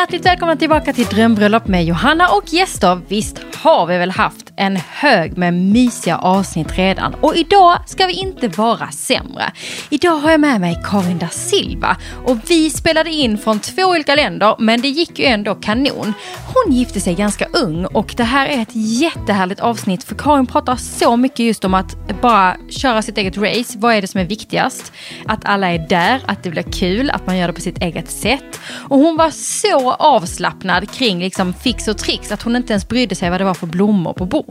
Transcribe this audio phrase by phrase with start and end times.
[0.00, 3.00] hjärtligt välkomna tillbaka till Drömbröllop med Johanna och gäster.
[3.08, 8.12] Visst har vi väl haft en hög med mysiga avsnitt redan och idag ska vi
[8.12, 9.52] inte vara sämre.
[9.90, 14.14] Idag har jag med mig Karin da Silva och vi spelade in från två olika
[14.14, 16.12] länder men det gick ju ändå kanon.
[16.54, 20.76] Hon gifte sig ganska ung och det här är ett jättehärligt avsnitt för Karin pratar
[20.76, 23.78] så mycket just om att bara köra sitt eget race.
[23.78, 24.92] Vad är det som är viktigast?
[25.26, 28.10] Att alla är där, att det blir kul, att man gör det på sitt eget
[28.10, 28.60] sätt.
[28.88, 33.14] Och hon var så avslappnad kring liksom fix och tricks att hon inte ens brydde
[33.14, 34.49] sig vad det var för blommor på bordet.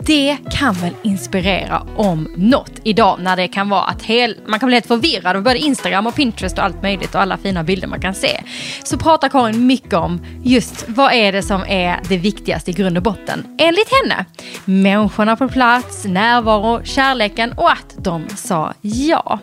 [0.00, 4.66] Det kan väl inspirera om något idag när det kan vara att hel, man kan
[4.66, 7.88] bli helt förvirrad av både Instagram och Pinterest och allt möjligt och alla fina bilder
[7.88, 8.40] man kan se.
[8.84, 12.96] Så pratar Karin mycket om just vad är det som är det viktigaste i grund
[12.96, 14.24] och botten enligt henne.
[14.64, 19.40] Människorna på plats, närvaro, kärleken och att de sa ja.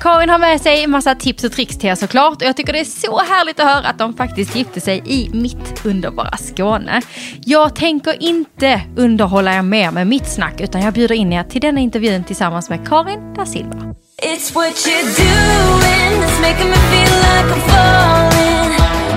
[0.00, 2.80] Karin har med sig massa tips och tricks till er såklart och jag tycker det
[2.80, 7.02] är så härligt att höra att de faktiskt gifte sig i mitt underbara Skåne.
[7.44, 11.60] Jag tänker inte underhålla er mer med mitt snack utan jag bjuder in er till
[11.60, 13.94] denna intervjun tillsammans med Karin da Silva.
[14.22, 18.72] It's what you're doing that's making me feel like I'm falling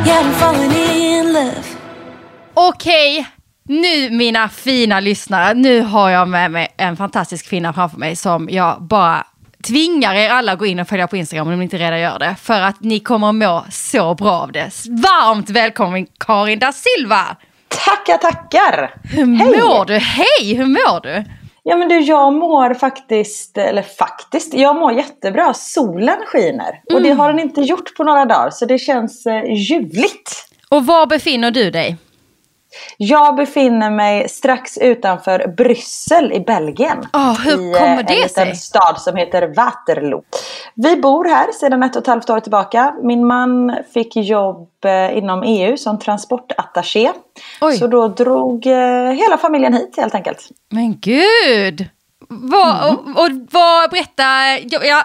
[0.08, 1.64] Yeah I'm falling in love
[2.54, 3.26] Okej, okay.
[3.66, 8.50] Nu mina fina lyssnare, nu har jag med mig en fantastisk kvinna framför mig som
[8.52, 9.28] jag bara
[9.64, 12.20] tvingar er alla att gå in och följa på Instagram om ni inte redan gör
[12.20, 12.36] det.
[12.42, 14.72] För att ni kommer att må så bra av det.
[14.90, 17.38] Varmt välkommen Karin da Silva!
[17.68, 18.96] Tackar, tackar!
[19.04, 19.94] Hur mår du?
[19.94, 21.24] Hej, hur mår du?
[21.64, 25.54] Ja men du, jag mår faktiskt, eller faktiskt, jag mår jättebra.
[25.54, 26.70] Solen skiner.
[26.70, 26.96] Mm.
[26.96, 27.20] Och det mm.
[27.20, 30.48] har den inte gjort på några dagar, så det känns eh, ljuvligt.
[30.70, 31.98] Och var befinner du dig?
[32.98, 36.98] Jag befinner mig strax utanför Bryssel i Belgien.
[37.14, 40.24] Oh, hur I kommer eh, det en liten stad som heter Waterloo.
[40.76, 42.96] Vi bor här sedan ett och ett halvt år tillbaka.
[43.04, 47.12] Min man fick jobb eh, inom EU som transportattaché.
[47.62, 47.78] Oj.
[47.78, 50.50] Så då drog eh, hela familjen hit helt enkelt.
[50.70, 51.90] Men gud!
[52.30, 52.96] Vad, mm.
[52.96, 54.24] och, och vad, berätta,
[54.86, 55.04] ja,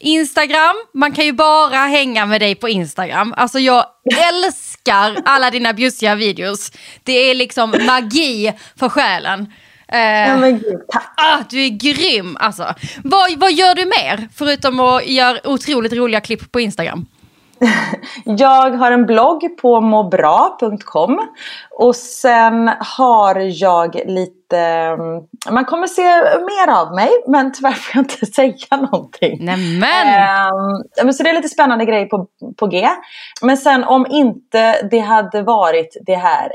[0.00, 3.34] Instagram, man kan ju bara hänga med dig på Instagram.
[3.36, 3.84] Alltså jag
[4.34, 4.75] älskar
[5.24, 6.72] alla dina bjussiga videos.
[7.02, 9.52] Det är liksom magi för själen.
[9.88, 10.80] Eh, ja, men gud.
[11.16, 12.74] Ah, du är grym alltså.
[13.04, 17.06] Vad, vad gör du mer förutom att göra otroligt roliga klipp på Instagram?
[18.24, 21.20] Jag har en blogg på måbra.com
[21.70, 26.02] och sen har jag lite, mm, man kommer se
[26.40, 29.44] mer av mig men tyvärr får jag inte säga någonting.
[29.44, 30.50] Nämen!
[31.02, 32.88] Um, så det är lite spännande grejer på, på G.
[33.42, 36.52] Men sen om inte det hade varit det här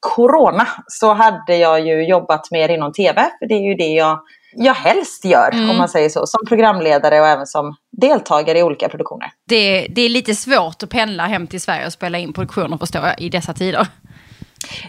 [0.00, 4.20] Corona så hade jag ju jobbat mer inom TV för det är ju det jag
[4.56, 5.70] jag helst gör, mm.
[5.70, 6.26] om man säger så.
[6.26, 9.30] Som programledare och även som deltagare i olika produktioner.
[9.48, 13.02] Det, det är lite svårt att pendla hem till Sverige och spela in produktioner förstår
[13.02, 13.86] jag, i dessa tider.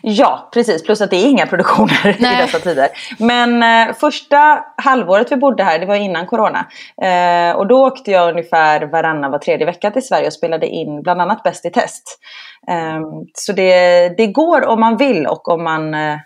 [0.02, 0.84] Ja, precis.
[0.84, 2.40] Plus att det är inga produktioner Nej.
[2.40, 2.88] i dessa tider.
[3.20, 6.66] Men eh, första halvåret vi bodde här, det var innan corona.
[7.02, 11.02] Eh, och då åkte jag ungefär varannan, var tredje vecka till Sverige och spelade in
[11.02, 12.20] bland annat Bäst i test.
[12.68, 13.02] Eh,
[13.34, 16.18] så det, det går om man vill och om man eh,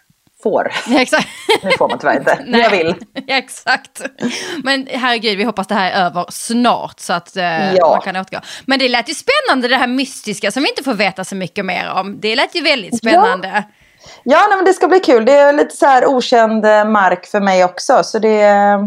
[0.43, 0.71] får.
[0.89, 1.27] exakt.
[1.63, 2.95] Nu får man tyvärr inte, men jag vill.
[3.27, 4.01] exakt.
[4.63, 7.89] Men herregud, vi hoppas det här är över snart så att eh, ja.
[7.89, 8.41] man kan återgå.
[8.65, 11.65] Men det lät ju spännande det här mystiska som vi inte får veta så mycket
[11.65, 12.19] mer om.
[12.19, 13.47] Det lät ju väldigt spännande.
[13.47, 13.63] Ja.
[14.23, 15.25] Ja, nej, men det ska bli kul.
[15.25, 18.03] Det är lite så här okänd eh, mark för mig också.
[18.03, 18.79] Så det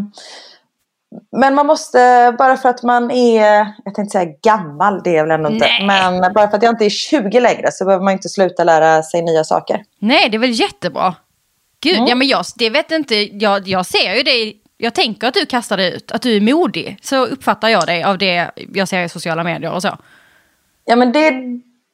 [1.36, 5.30] men man måste, bara för att man är, jag tänkte säga gammal, det är väl
[5.30, 5.66] ändå inte.
[5.66, 5.86] Nej.
[5.86, 9.02] Men bara för att jag inte är 20 längre så behöver man inte sluta lära
[9.02, 9.82] sig nya saker.
[9.98, 11.14] Nej, det är väl jättebra.
[11.82, 12.08] Gud, mm.
[12.08, 15.46] ja men jag, det vet inte, jag, jag ser ju det, jag tänker att du
[15.46, 16.98] kastar det ut, att du är modig.
[17.02, 19.98] Så uppfattar jag dig av det jag ser i sociala medier och så.
[20.84, 21.30] Ja men det,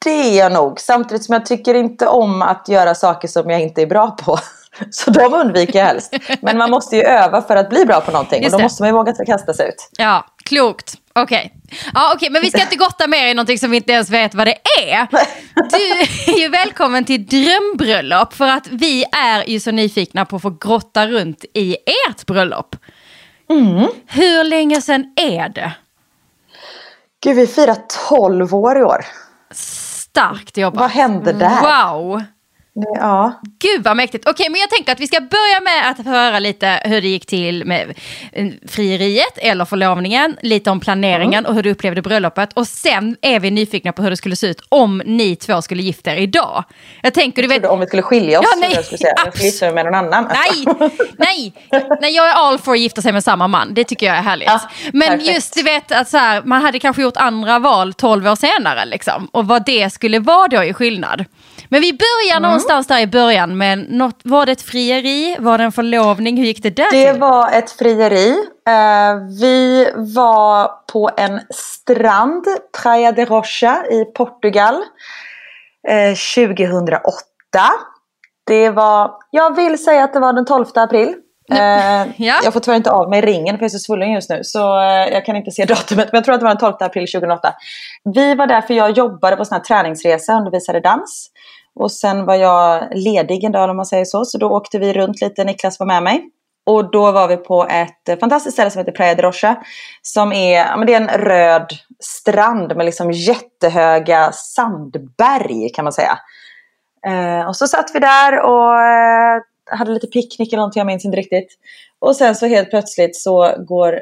[0.05, 3.61] det är jag nog, samtidigt som jag tycker inte om att göra saker som jag
[3.61, 4.37] inte är bra på.
[4.91, 6.15] Så de undviker jag helst.
[6.41, 8.89] Men man måste ju öva för att bli bra på någonting och då måste man
[8.89, 9.89] ju våga kasta sig ut.
[9.97, 10.95] Ja, klokt.
[11.13, 11.53] Okej.
[11.65, 11.77] Okay.
[11.93, 14.35] Ja, okay, men vi ska inte gotta mer i någonting som vi inte ens vet
[14.35, 15.07] vad det är.
[16.25, 20.41] Du är ju välkommen till Drömbröllop för att vi är ju så nyfikna på att
[20.41, 21.77] få grotta runt i
[22.07, 22.75] ert bröllop.
[23.49, 23.87] Mm.
[24.07, 25.71] Hur länge sedan är det?
[27.23, 27.77] Gud, vi firar
[28.09, 29.05] 12 år i år.
[29.51, 30.79] Starkt jobbat.
[30.79, 31.61] Vad hände där?
[31.61, 32.23] Wow.
[32.95, 33.41] Ja.
[33.59, 34.27] Gud vad mäktigt.
[34.27, 37.25] Okej, men jag tänker att vi ska börja med att höra lite hur det gick
[37.25, 37.93] till med
[38.31, 41.49] eh, frieriet eller förlovningen, lite om planeringen mm.
[41.49, 42.53] och hur du upplevde bröllopet.
[42.53, 45.83] Och sen är vi nyfikna på hur det skulle se ut om ni två skulle
[45.83, 46.63] gifta er idag.
[47.01, 47.65] Jag tänker, du vet...
[47.65, 49.13] Om vi skulle skilja oss, ja, nej, jag skulle säga.
[49.25, 50.31] Jag skulle gifta mig med någon annan.
[50.33, 50.75] Nej,
[51.17, 51.53] nej,
[52.01, 53.73] nej, jag är all for att gifta sig med samma man.
[53.73, 54.47] Det tycker jag är härligt.
[54.47, 54.61] Ja,
[54.93, 55.35] men perfekt.
[55.35, 58.85] just du vet att så här, man hade kanske gjort andra val 12 år senare
[58.85, 59.27] liksom.
[59.31, 61.25] Och vad det skulle vara då i skillnad.
[61.69, 62.43] Men vi börjar mm.
[62.43, 65.35] någonstans där i början med något, var det ett frieri?
[65.39, 66.37] Var det en förlovning?
[66.37, 67.19] Hur gick det där Det till?
[67.19, 68.29] var ett frieri.
[68.69, 72.45] Uh, vi var på en strand,
[72.83, 74.75] Praia de Rocha i Portugal.
[75.89, 77.11] Uh, 2008.
[78.47, 81.15] Det var, jag vill säga att det var den 12 april.
[81.51, 81.57] Uh,
[82.17, 82.39] ja.
[82.43, 84.39] Jag får tyvärr inte av mig ringen för jag är så svullen just nu.
[84.43, 86.11] Så uh, jag kan inte se datumet.
[86.11, 87.53] Men jag tror att det var den 12 april 2008.
[88.15, 91.31] Vi var där för jag jobbade på sån här träningsresa, undervisade dans.
[91.79, 94.25] Och sen var jag ledig en dag om man säger så.
[94.25, 96.29] Så då åkte vi runt lite, Niklas var med mig.
[96.65, 99.63] Och då var vi på ett eh, fantastiskt ställe som heter Praia de Rocha.
[100.01, 101.67] Som är, men det är en röd
[101.99, 106.19] strand med liksom jättehöga sandberg kan man säga.
[107.07, 109.41] Eh, och så satt vi där och eh,
[109.71, 111.57] hade lite picknick eller någonting, jag minns inte riktigt.
[111.99, 114.01] Och sen så helt plötsligt så går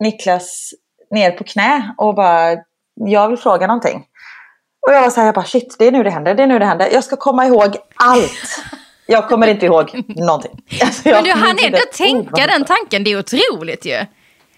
[0.00, 0.74] Niklas
[1.10, 2.56] ner på knä och bara,
[2.94, 4.06] jag vill fråga någonting.
[4.86, 6.46] Och jag var så här, jag bara shit, det är nu det händer, det är
[6.46, 6.88] nu det händer.
[6.92, 8.62] Jag ska komma ihåg allt.
[9.06, 10.62] Jag kommer inte ihåg någonting.
[10.82, 14.06] Alltså, men du hann ändå tänka den tanken, det är otroligt ju.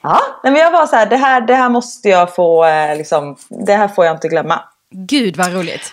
[0.03, 3.37] Ja, men jag var så här, det här, det här måste jag få, eh, liksom,
[3.67, 4.61] det här får jag inte glömma.
[4.91, 5.93] Gud vad roligt.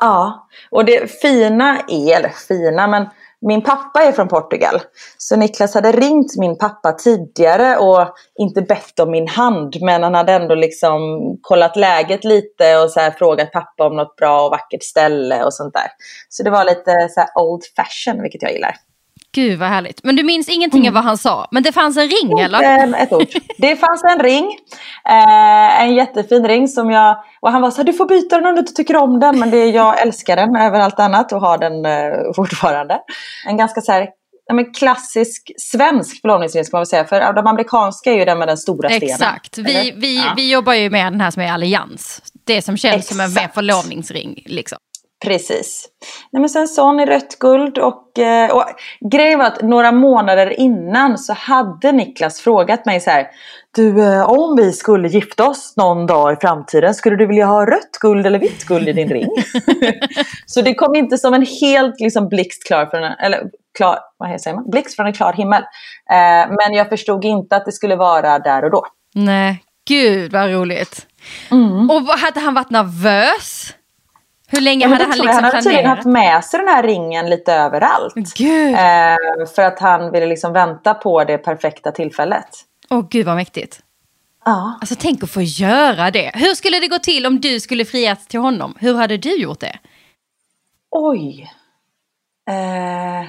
[0.00, 3.08] Ja, och det fina är, eller fina, men
[3.42, 4.80] min pappa är från Portugal.
[5.18, 8.08] Så Niklas hade ringt min pappa tidigare och
[8.38, 9.76] inte bett om min hand.
[9.80, 11.00] Men han hade ändå liksom
[11.42, 15.74] kollat läget lite och så frågat pappa om något bra och vackert ställe och sånt
[15.74, 15.86] där.
[16.28, 18.76] Så det var lite så old fashion, vilket jag gillar.
[19.34, 20.04] Gud vad härligt.
[20.04, 20.88] Men du minns ingenting mm.
[20.88, 21.48] av vad han sa?
[21.50, 23.02] Men det fanns en ring eller?
[23.02, 23.26] Ett ord.
[23.58, 24.44] Det fanns en ring.
[25.08, 27.16] Eh, en jättefin ring som jag...
[27.40, 29.38] Och han var så här, du får byta den om du inte tycker om den.
[29.38, 32.98] Men det, jag älskar den över allt annat och har den eh, fortfarande.
[33.46, 34.08] En ganska så här,
[34.52, 37.04] men klassisk svensk förlovningsring ska man väl säga.
[37.04, 39.14] För de amerikanska är ju den med den stora stenen.
[39.14, 39.58] Exakt.
[39.58, 40.32] Vi, vi, ja.
[40.36, 42.22] vi jobbar ju med den här som är allians.
[42.46, 43.30] Det som känns Exakt.
[43.30, 44.42] som en förlovningsring.
[44.46, 44.78] Liksom.
[45.22, 45.88] Precis.
[46.30, 48.64] Nej, men sen sån i rött guld och, eh, och
[49.10, 53.26] grejen var att några månader innan så hade Niklas frågat mig så här.
[53.74, 57.66] Du, eh, om vi skulle gifta oss någon dag i framtiden, skulle du vilja ha
[57.66, 59.28] rött guld eller vitt guld i din ring?
[60.46, 63.42] så det kom inte som en helt liksom, blixt klar, från en, eller
[63.78, 64.70] klar, vad säger man?
[64.70, 65.62] blixt från en klar himmel.
[66.10, 68.86] Eh, men jag förstod inte att det skulle vara där och då.
[69.14, 71.06] Nej, gud vad roligt.
[71.50, 71.90] Mm.
[71.90, 73.74] Och hade han varit nervös?
[74.52, 75.44] Hur länge hade han liksom planerat?
[75.44, 78.14] Han hade tydligen haft med sig den här ringen lite överallt.
[78.16, 82.48] Eh, för att han ville liksom vänta på det perfekta tillfället.
[82.90, 83.80] Åh oh, gud vad mäktigt.
[84.44, 84.78] Ja.
[84.80, 86.30] Alltså tänk att få göra det.
[86.34, 88.74] Hur skulle det gå till om du skulle frias till honom?
[88.78, 89.78] Hur hade du gjort det?
[90.90, 91.52] Oj.
[92.48, 93.28] Eh,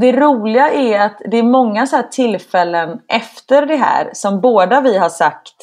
[0.00, 4.98] det roliga är att det är många så tillfällen efter det här som båda vi
[4.98, 5.54] har sagt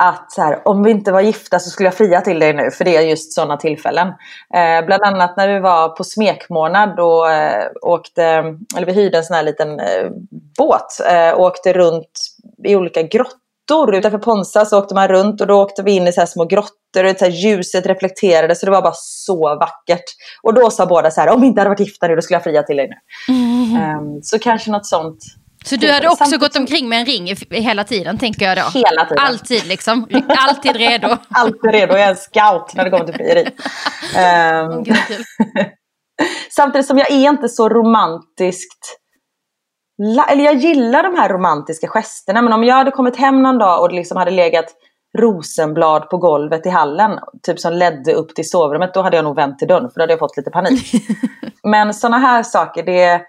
[0.00, 2.70] att så här, om vi inte var gifta så skulle jag fria till dig nu,
[2.70, 4.08] för det är just sådana tillfällen.
[4.54, 8.24] Eh, bland annat när vi var på smekmånad, då eh, åkte,
[8.76, 10.10] eller vi hyrde en sån här liten eh,
[10.58, 12.20] båt, eh, åkte runt
[12.64, 13.94] i olika grottor.
[13.94, 17.04] Utanför Ponsa så åkte man runt och då åkte vi in i så små grottor
[17.04, 20.04] och så ljuset reflekterade så det var bara så vackert.
[20.42, 22.36] Och då sa båda så här, om vi inte hade varit gifta nu då skulle
[22.36, 23.34] jag fria till dig nu.
[23.34, 24.22] Mm.
[24.22, 25.18] så kanske något sånt
[25.64, 28.78] så du hade också gått omkring med en ring hela tiden tänker jag då?
[28.78, 29.24] Hela tiden.
[29.24, 30.08] Alltid liksom?
[30.28, 31.08] Alltid redo?
[31.28, 33.46] Alltid redo, jag är en scout när det kommer till frieri.
[34.64, 34.84] um,
[36.50, 38.96] samtidigt som jag är inte så romantiskt
[40.28, 43.82] eller jag gillar de här romantiska gesterna men om jag hade kommit hem någon dag
[43.82, 44.74] och liksom hade legat
[45.18, 49.36] rosenblad på golvet i hallen, typ som ledde upp till sovrummet, då hade jag nog
[49.36, 50.92] vänt till dörren för då hade jag fått lite panik.
[51.62, 53.22] men sådana här saker, det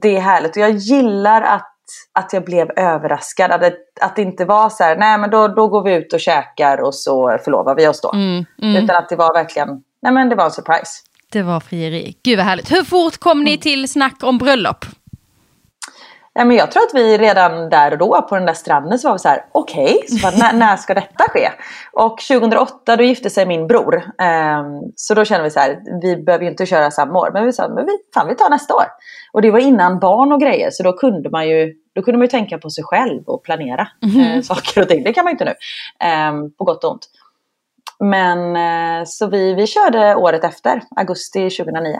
[0.00, 0.56] det är härligt.
[0.56, 1.72] Och jag gillar att,
[2.12, 3.50] att jag blev överraskad.
[3.50, 6.12] Att det, att det inte var så här, nej men då, då går vi ut
[6.12, 8.12] och käkar och så förlovar vi oss då.
[8.12, 8.84] Mm, mm.
[8.84, 9.68] Utan att det var verkligen,
[10.02, 11.02] nej men det var en surprise.
[11.32, 12.16] Det var frieri.
[12.22, 12.72] Gud vad härligt.
[12.72, 14.84] Hur fort kom ni till snack om bröllop?
[16.38, 19.08] Ja, men jag tror att vi redan där och då på den där stranden så
[19.08, 21.50] var vi så här, okej, okay, när, när, ska detta ske?
[21.92, 23.94] Och 2008 då gifte sig min bror.
[23.94, 27.30] Um, så då kände vi så här, vi behöver ju inte köra samma år.
[27.32, 28.84] Men vi sa, men vi, fan vi tar nästa år.
[29.32, 32.24] Och det var innan barn och grejer så då kunde man ju, då kunde man
[32.24, 34.42] ju tänka på sig själv och planera mm.
[34.42, 35.04] saker och ting.
[35.04, 35.54] Det kan man ju inte nu.
[36.30, 37.08] Um, på gott och ont.
[37.98, 41.98] Men eh, så vi, vi körde året efter, augusti 2009.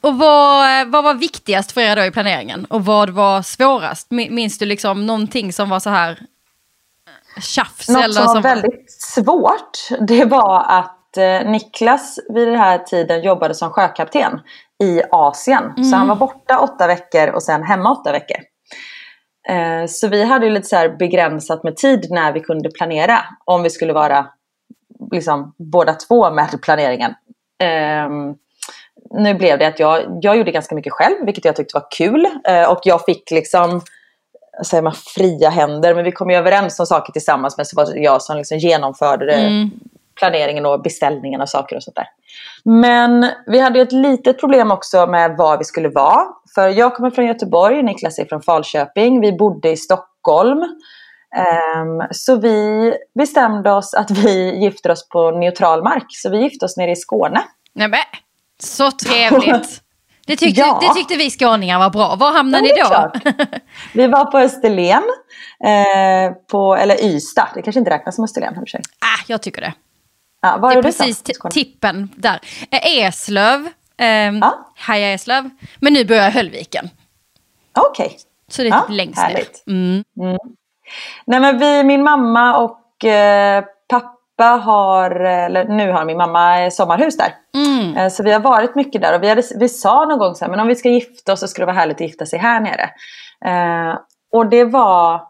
[0.00, 2.64] Och vad, vad var viktigast för er då i planeringen?
[2.64, 4.10] Och vad var svårast?
[4.10, 6.10] Minns du liksom någonting som var så här
[7.36, 7.88] eh, tjafs?
[7.88, 8.42] Något eller som var som...
[8.42, 14.40] väldigt svårt, det var att eh, Niklas vid den här tiden jobbade som sjökapten
[14.84, 15.64] i Asien.
[15.76, 15.84] Mm.
[15.84, 18.38] Så han var borta åtta veckor och sen hemma åtta veckor.
[19.48, 23.18] Eh, så vi hade ju lite så begränsat med tid när vi kunde planera.
[23.44, 24.26] Om vi skulle vara
[25.12, 27.14] liksom, båda två med planeringen.
[28.06, 28.36] Um,
[29.16, 32.26] nu blev det att jag, jag gjorde ganska mycket själv, vilket jag tyckte var kul.
[32.50, 33.80] Uh, och jag fick liksom
[34.64, 37.56] säger man, fria händer, men vi kom ju överens om saker tillsammans.
[37.56, 39.70] Men så var det jag som liksom genomförde mm.
[40.18, 42.08] planeringen och beställningen av saker och sånt där.
[42.64, 46.24] Men vi hade ett litet problem också med var vi skulle vara.
[46.54, 49.20] För jag kommer från Göteborg, Niklas är från Falköping.
[49.20, 50.58] Vi bodde i Stockholm.
[50.58, 56.06] Um, så vi bestämde oss att vi gifter oss på neutral mark.
[56.08, 57.42] Så vi gifte oss nere i Skåne.
[57.74, 57.98] Nämen,
[58.62, 59.82] så trevligt!
[60.26, 60.78] Det tyckte, ja.
[60.82, 62.16] det tyckte vi skåningar var bra.
[62.16, 63.44] Var hamnade ja, ni då?
[63.92, 65.02] vi var på Österlen.
[65.64, 68.80] Eh, på, eller Ystad, det kanske inte räknas som Österlen för sig.
[68.98, 69.74] Ah, jag tycker det.
[70.42, 72.40] Ja, det är precis tippen där.
[72.70, 74.72] Eh, Eslöv, eh, ja.
[74.76, 75.50] Haja Eslöv.
[75.80, 76.90] Men nu börjar Höllviken.
[77.78, 78.06] Okej.
[78.06, 78.18] Okay.
[78.48, 79.66] Så det är typ längst härligt.
[79.66, 79.74] ner.
[79.74, 80.04] Mm.
[80.20, 80.38] Mm.
[81.26, 83.64] Nej men vi, min mamma och eh,
[84.36, 87.34] pappa har, eller nu har min mamma sommarhus där.
[87.54, 87.96] Mm.
[87.96, 90.44] Eh, så vi har varit mycket där och vi, hade, vi sa någon gång så
[90.44, 92.38] här, men om vi ska gifta oss så skulle det vara härligt att gifta sig
[92.38, 92.90] här nere.
[93.44, 93.98] Eh,
[94.32, 95.22] och det var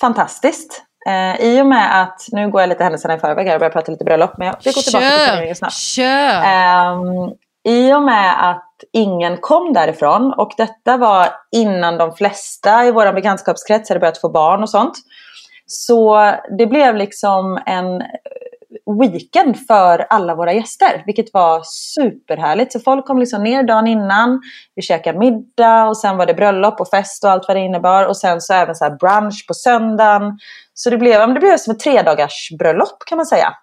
[0.00, 0.82] fantastiskt.
[1.06, 3.72] Eh, I och med att, nu går jag lite händelserna i förväg här och börjar
[3.72, 5.74] prata lite bröllop, men jag, jag går tillbaka till planeringen snabbt.
[5.74, 6.42] Kör!
[6.42, 6.94] Eh,
[7.64, 13.12] I och med att ingen kom därifrån och detta var innan de flesta i vår
[13.12, 14.94] bekantskapskrets hade börjat få barn och sånt.
[15.66, 18.08] Så det blev liksom en eh,
[19.00, 22.72] weekend för alla våra gäster, vilket var superhärligt.
[22.72, 24.40] Så folk kom liksom ner dagen innan,
[24.74, 28.06] vi käkade middag och sen var det bröllop och fest och allt vad det innebar.
[28.06, 30.38] Och sen så även så brunch på söndagen.
[30.74, 33.54] Så det blev, det blev som ett tredagars bröllop kan man säga.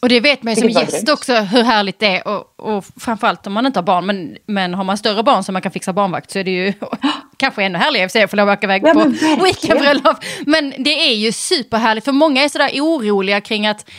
[0.00, 2.28] Och det vet man ju som gäst också hur härligt det är.
[2.28, 4.06] Och, och framförallt om man inte har barn.
[4.06, 6.72] Men, men har man större barn som man kan fixa barnvakt så är det ju
[7.36, 10.16] kanske ännu härligare för att få lov att åka iväg ja, på weekendbröllop.
[10.46, 12.04] Men det är ju superhärligt.
[12.04, 13.90] För många är sådär oroliga kring att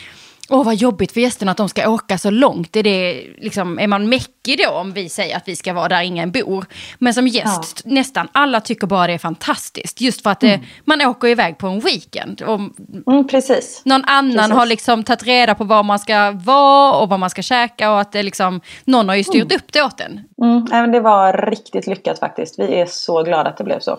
[0.50, 2.76] Åh vad jobbigt för gästerna att de ska åka så långt.
[2.76, 6.02] Är, det, liksom, är man mäckig då om vi säger att vi ska vara där
[6.02, 6.66] ingen bor?
[6.98, 7.90] Men som gäst, ja.
[7.90, 10.00] nästan alla tycker bara det är fantastiskt.
[10.00, 10.66] Just för att det, mm.
[10.84, 12.42] man åker iväg på en weekend.
[12.42, 12.60] Och
[13.06, 13.82] mm, precis.
[13.84, 14.52] Någon annan precis.
[14.52, 17.92] har liksom tagit reda på var man ska vara och vad man ska käka.
[17.92, 19.56] Och att det liksom, någon har ju styrt mm.
[19.56, 20.20] upp det åt en.
[20.72, 22.58] Mm, det var riktigt lyckat faktiskt.
[22.58, 23.98] Vi är så glada att det blev så.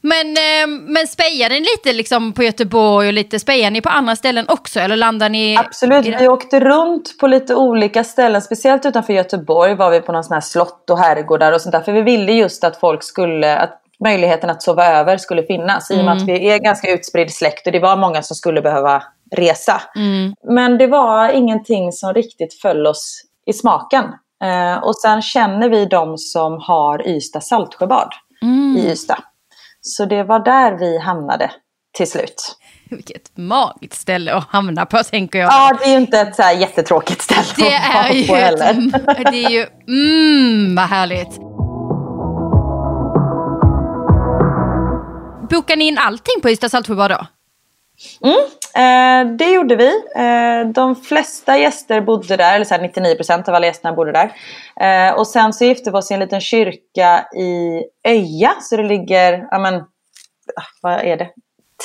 [0.00, 4.16] Men, eh, men spejar ni lite liksom på Göteborg och lite spejar ni på andra
[4.16, 4.80] ställen också?
[4.80, 5.56] Eller landar ni?
[5.56, 8.42] Absolut, vi åkte runt på lite olika ställen.
[8.42, 11.80] Speciellt utanför Göteborg var vi på någon sån här slott och herrgårdar och sånt där.
[11.80, 15.90] För vi ville just att folk skulle, att möjligheten att sova över skulle finnas.
[15.90, 16.34] I och med att mm.
[16.34, 19.02] vi är ganska utspridd släkt och det var många som skulle behöva
[19.36, 19.82] resa.
[19.96, 20.34] Mm.
[20.48, 24.04] Men det var ingenting som riktigt föll oss i smaken.
[24.44, 28.08] Eh, och sen känner vi de som har Ystad Saltsjöbad
[28.42, 28.76] mm.
[28.76, 29.18] i Ystad.
[29.86, 31.50] Så det var där vi hamnade
[31.96, 32.56] till slut.
[32.90, 35.52] Vilket magiskt ställe att hamna på tänker jag.
[35.52, 39.32] Ja, det är ju inte ett så här jättetråkigt ställe det att vara på heller.
[39.32, 41.38] det är ju, mm vad härligt.
[45.50, 47.26] Bokar ni in allting på Ystad Saltsjöbad då?
[48.22, 48.36] Mm,
[48.74, 49.88] eh, det gjorde vi.
[50.16, 54.32] Eh, de flesta gäster bodde där, eller så 99% av alla gästerna bodde där.
[54.80, 58.82] Eh, och sen så gifte vi oss i en liten kyrka i Öja, så det
[58.82, 61.28] ligger, ja men, ah, vad är det?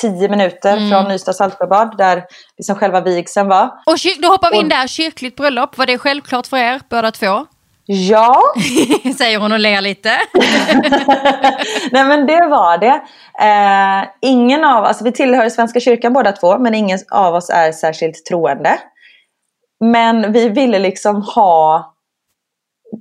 [0.01, 0.89] 10 minuter mm.
[0.89, 2.24] från Ystad Saltsjöbad där
[2.58, 3.66] liksom själva vigseln var.
[3.66, 7.46] Och då hoppar vi in där, kyrkligt bröllop, var det självklart för er båda två?
[7.91, 8.41] Ja.
[9.17, 10.10] Säger hon och ler lite.
[11.91, 13.01] Nej men det var det.
[13.41, 17.72] Eh, ingen av alltså vi tillhör Svenska kyrkan båda två men ingen av oss är
[17.72, 18.79] särskilt troende.
[19.79, 21.93] Men vi ville liksom ha,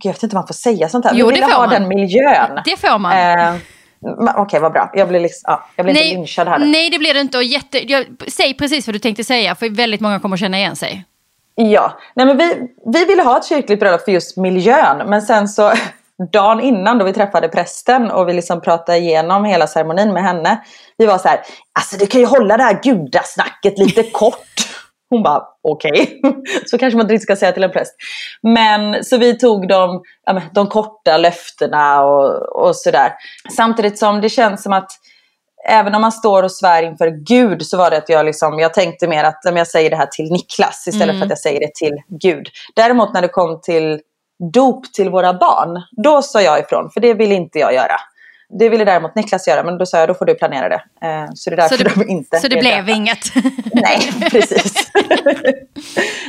[0.04, 1.68] jag vet inte om man får säga sånt här, jo, vi ville ha man.
[1.68, 2.60] den miljön.
[2.64, 3.12] Det får man.
[3.12, 3.54] Eh,
[4.00, 4.90] Okej, okay, vad bra.
[4.94, 6.58] Jag blir, liksom, ja, jag blir nej, inte lynchad här.
[6.58, 7.38] Nej, det blir det inte.
[7.38, 10.76] Och jätte, jag, säg precis vad du tänkte säga, för väldigt många kommer känna igen
[10.76, 11.04] sig.
[11.60, 15.08] Ja, Nej, men vi, vi ville ha ett kyrkligt bröllop för just miljön.
[15.10, 15.72] Men sen så
[16.32, 20.62] dagen innan då vi träffade prästen och vi liksom pratade igenom hela ceremonin med henne.
[20.96, 21.40] Vi var så här,
[21.78, 24.38] alltså du kan ju hålla det här gudasnacket lite kort.
[25.10, 26.20] Hon bara, okej.
[26.22, 26.42] Okay.
[26.66, 27.94] Så kanske man inte ska säga till en präst.
[28.42, 30.02] Men så vi tog de,
[30.52, 33.12] de korta löftena och, och sådär.
[33.56, 34.90] Samtidigt som det känns som att
[35.68, 38.74] även om man står och svär inför Gud så var det att jag, liksom, jag
[38.74, 41.18] tänkte mer att jag säger det här till Niklas istället mm.
[41.18, 42.48] för att jag säger det till Gud.
[42.76, 44.00] Däremot när det kom till
[44.52, 47.96] dop till våra barn, då sa jag ifrån, för det vill inte jag göra.
[48.58, 50.82] Det ville däremot Niklas göra, men då sa jag då får du planera det.
[51.06, 53.34] Eh, så det är därför så det, de inte Så det blev inget?
[53.72, 54.90] Nej, precis.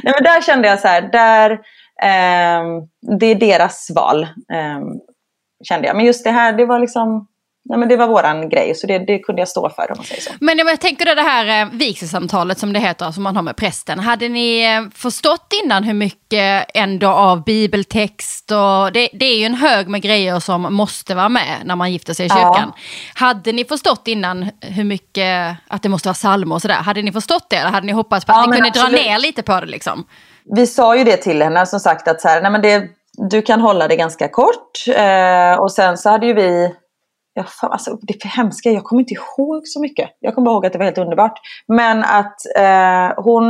[0.04, 1.52] Nej, men där kände jag så här, där,
[2.02, 2.84] eh,
[3.20, 4.24] det är deras val.
[4.54, 4.80] Eh,
[5.64, 5.96] kände jag.
[5.96, 7.28] Men just det här, det var liksom
[7.66, 10.06] Nej, men det var våran grej, så det, det, kunde jag stå för om man
[10.06, 10.32] säger så.
[10.40, 14.00] Men jag tänker det här eh, vigselsamtalet som det heter, som man har med prästen.
[14.00, 19.46] Hade ni eh, förstått innan hur mycket ändå av bibeltext och det, det är ju
[19.46, 22.54] en hög med grejer som måste vara med när man gifter sig i kyrkan.
[22.56, 22.74] Ja.
[23.16, 26.76] Hade ni förstått innan hur mycket, att det måste vara psalmer och sådär?
[26.76, 28.92] Hade ni förstått det eller hade ni hoppats på att ja, ni kunde absolut.
[28.92, 30.06] dra ner lite på det liksom?
[30.56, 32.84] Vi sa ju det till henne som sagt att så här, nej men det,
[33.30, 34.88] du kan hålla det ganska kort.
[34.96, 36.76] Eh, och sen så hade ju vi
[37.40, 40.10] Ja, fan, alltså, det är hemska, jag kommer inte ihåg så mycket.
[40.20, 41.40] Jag kommer ihåg att det var helt underbart.
[41.68, 43.44] Men att eh, hon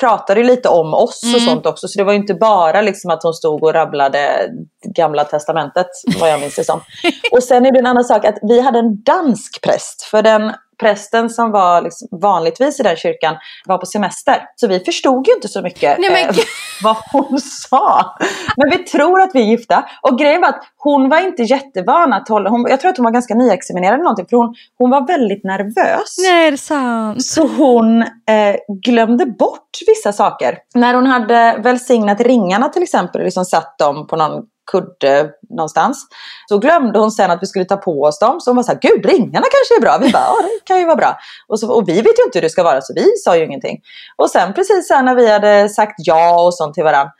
[0.00, 1.34] pratade lite om oss mm.
[1.34, 1.88] och sånt också.
[1.88, 4.50] Så det var inte bara liksom att hon stod och rabblade
[4.96, 5.86] gamla testamentet,
[6.20, 6.80] vad jag minns det som.
[7.32, 10.02] och sen är det en annan sak att vi hade en dansk präst.
[10.02, 14.42] För den prästen som var liksom vanligtvis i den kyrkan var på semester.
[14.56, 16.36] Så vi förstod ju inte så mycket Nej, eh,
[16.82, 18.16] vad hon sa.
[18.56, 19.84] Men vi tror att vi är gifta.
[20.02, 23.04] Och grejen var att hon var inte jättevan att hålla, hon, jag tror att hon
[23.04, 24.26] var ganska nyexaminerad eller någonting.
[24.30, 26.16] För hon, hon var väldigt nervös.
[26.18, 27.24] Nej, är det sant?
[27.24, 30.58] Så hon eh, glömde bort vissa saker.
[30.74, 36.06] När hon hade välsignat ringarna till exempel, liksom satt dem på någon kudde någonstans.
[36.48, 38.40] Så glömde hon sen att vi skulle ta på oss dem.
[38.40, 39.98] Så hon var så här, gud ringarna kanske är bra.
[39.98, 41.18] Vi bara, ja det kan ju vara bra.
[41.48, 43.44] Och, så, och vi vet ju inte hur det ska vara så vi sa ju
[43.44, 43.80] ingenting.
[44.16, 47.12] Och sen precis sen när vi hade sagt ja och sånt till varandra.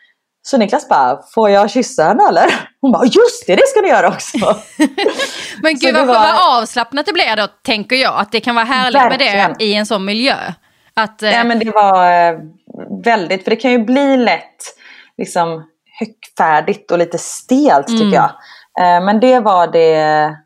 [0.42, 2.46] Så Niklas bara, får jag kyssa henne eller?
[2.80, 4.38] Hon bara, just det, det ska ni göra också.
[5.62, 6.14] Men gud vad, var...
[6.14, 8.20] vad avslappnat det blir då, tänker jag.
[8.20, 9.36] Att det kan vara härligt Verkligen.
[9.36, 10.36] med det i en sån miljö.
[10.94, 11.30] Att, eh...
[11.30, 12.38] Ja men det var eh,
[13.04, 14.76] väldigt, för det kan ju bli lätt
[15.18, 15.64] liksom
[16.00, 18.14] högfärdigt och lite stelt tycker mm.
[18.14, 18.30] jag.
[18.80, 20.36] Eh, men det var det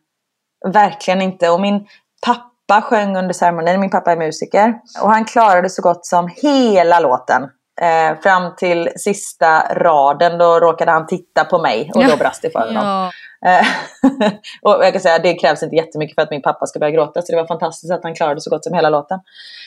[0.72, 1.50] verkligen inte.
[1.50, 1.86] Och min
[2.26, 4.74] pappa sjöng under ceremonin, min pappa är musiker.
[5.02, 7.42] Och han klarade så gott som hela låten.
[7.80, 12.50] Eh, fram till sista raden då råkade han titta på mig och då brast det
[12.50, 12.86] för honom.
[12.86, 13.10] Ja.
[13.46, 13.66] Eh,
[14.62, 17.22] och jag kan säga det krävs inte jättemycket för att min pappa ska börja gråta
[17.22, 19.20] så det var fantastiskt att han klarade så gott som hela låten.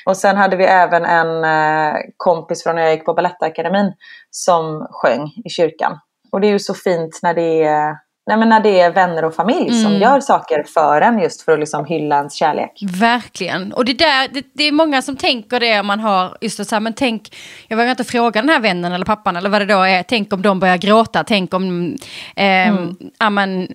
[0.05, 3.93] Och sen hade vi även en eh, kompis från när jag gick på Balettakademin
[4.31, 5.99] som sjöng i kyrkan.
[6.31, 7.95] Och det är ju så fint när det är
[8.27, 9.83] Nej, men när det är vänner och familj mm.
[9.83, 12.71] som gör saker för en just för att liksom hylla ens kärlek.
[12.81, 13.73] Verkligen.
[13.73, 16.65] Och det, där, det, det är många som tänker det om man har, just det
[16.65, 17.35] så här, men tänk,
[17.67, 20.33] jag vågar inte fråga den här vännen eller pappan eller vad det då är, tänk
[20.33, 21.95] om de börjar gråta, tänk om
[22.35, 22.95] eh, mm.
[23.17, 23.67] amen,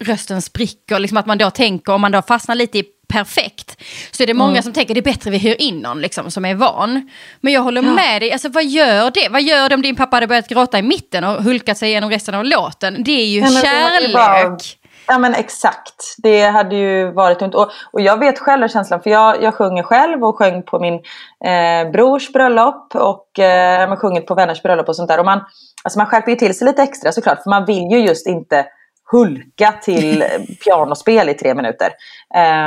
[0.00, 3.82] rösten spricker, liksom att man då tänker, om man då fastnar lite i perfekt.
[4.10, 4.62] Så är det många mm.
[4.62, 7.10] som tänker det är bättre vi hyr in någon liksom, som är van.
[7.40, 7.90] Men jag håller ja.
[7.90, 9.28] med dig, alltså, vad gör det?
[9.28, 12.10] Vad gör det om din pappa hade börjat gråta i mitten och hulkat sig igenom
[12.10, 13.04] resten av låten?
[13.04, 14.78] Det är ju ja, kärlek.
[15.06, 17.54] Ja men exakt, det hade ju varit ont.
[17.54, 20.94] Och, och jag vet själv känslan, för jag, jag sjunger själv och sjöng på min
[21.44, 25.18] eh, brors bröllop och eh, sjungit på vänners bröllop och sånt där.
[25.18, 25.40] Och man,
[25.84, 28.66] alltså man skärper ju till sig lite extra såklart, för man vill ju just inte
[29.14, 30.24] hulka till
[30.64, 31.88] pianospel i tre minuter.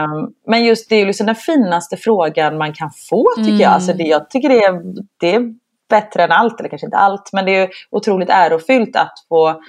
[0.03, 3.61] Um, men just det är liksom den finaste frågan man kan få tycker mm.
[3.61, 3.71] jag.
[3.71, 4.81] Alltså det, jag tycker det är,
[5.19, 5.53] det är
[5.89, 9.61] bättre än allt, eller kanske inte allt, men det är otroligt ärofyllt att få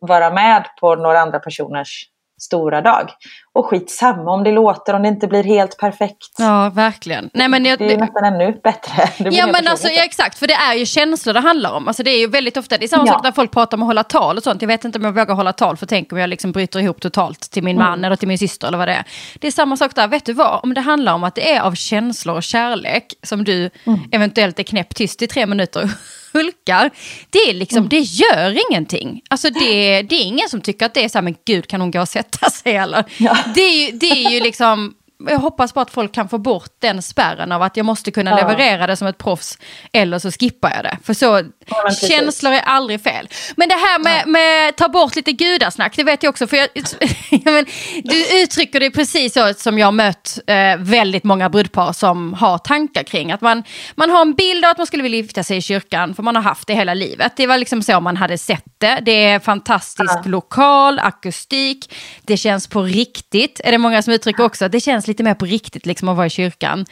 [0.00, 2.06] vara med på några andra personers
[2.40, 3.10] stora dag.
[3.52, 6.34] Och skitsamma om det låter, om det inte blir helt perfekt.
[6.38, 7.30] Ja, verkligen.
[7.32, 9.08] Nej, men jag, det är ju nästan ännu bättre.
[9.30, 11.88] ja, men alltså, ja, exakt, för det är ju känslor det handlar om.
[11.88, 13.12] Alltså, det är ju väldigt ofta, det är samma ja.
[13.12, 14.62] sak när folk pratar om att hålla tal och sånt.
[14.62, 17.00] Jag vet inte om jag vågar hålla tal, för tänk om jag liksom bryter ihop
[17.00, 18.04] totalt till min man mm.
[18.04, 19.04] eller till min syster eller vad det är.
[19.40, 20.60] Det är samma sak där, vet du vad?
[20.62, 24.00] Om det handlar om att det är av känslor och kärlek som du mm.
[24.12, 25.90] eventuellt är knäpptyst i tre minuter
[26.36, 26.90] hulkar,
[27.30, 27.88] det, är liksom, mm.
[27.88, 29.22] det gör ingenting.
[29.30, 31.80] Alltså det, det är ingen som tycker att det är så här, men gud kan
[31.80, 33.04] hon gå och sätta sig eller?
[33.18, 33.38] Ja.
[33.54, 37.02] Det, är, det är ju liksom jag hoppas på att folk kan få bort den
[37.02, 38.36] spärren av att jag måste kunna ja.
[38.36, 39.58] leverera det som ett proffs
[39.92, 40.98] eller så skippar jag det.
[41.04, 43.28] För så, ja, känslor är aldrig fel.
[43.56, 44.26] Men det här med, ja.
[44.26, 46.46] med ta bort lite gudasnack, det vet jag också.
[46.46, 46.68] För jag,
[47.44, 47.66] men,
[48.04, 53.02] du uttrycker det precis så som jag mött eh, väldigt många brudpar som har tankar
[53.02, 53.32] kring.
[53.32, 53.62] Att man,
[53.94, 56.36] man har en bild av att man skulle vilja gifta sig i kyrkan, för man
[56.36, 57.32] har haft det hela livet.
[57.36, 58.98] Det var liksom så man hade sett det.
[59.02, 63.60] Det är fantastisk lokal, akustik, det känns på riktigt.
[63.64, 66.16] Är det många som uttrycker också, det känns känns lite mer på riktigt liksom att
[66.16, 66.86] vara i kyrkan.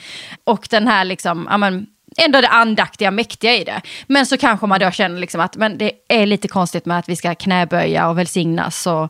[0.45, 3.81] Och den här liksom, ja men, ändå det andaktiga, mäktiga i det.
[4.07, 7.09] Men så kanske man då känner liksom att men det är lite konstigt med att
[7.09, 9.03] vi ska knäböja och välsignas och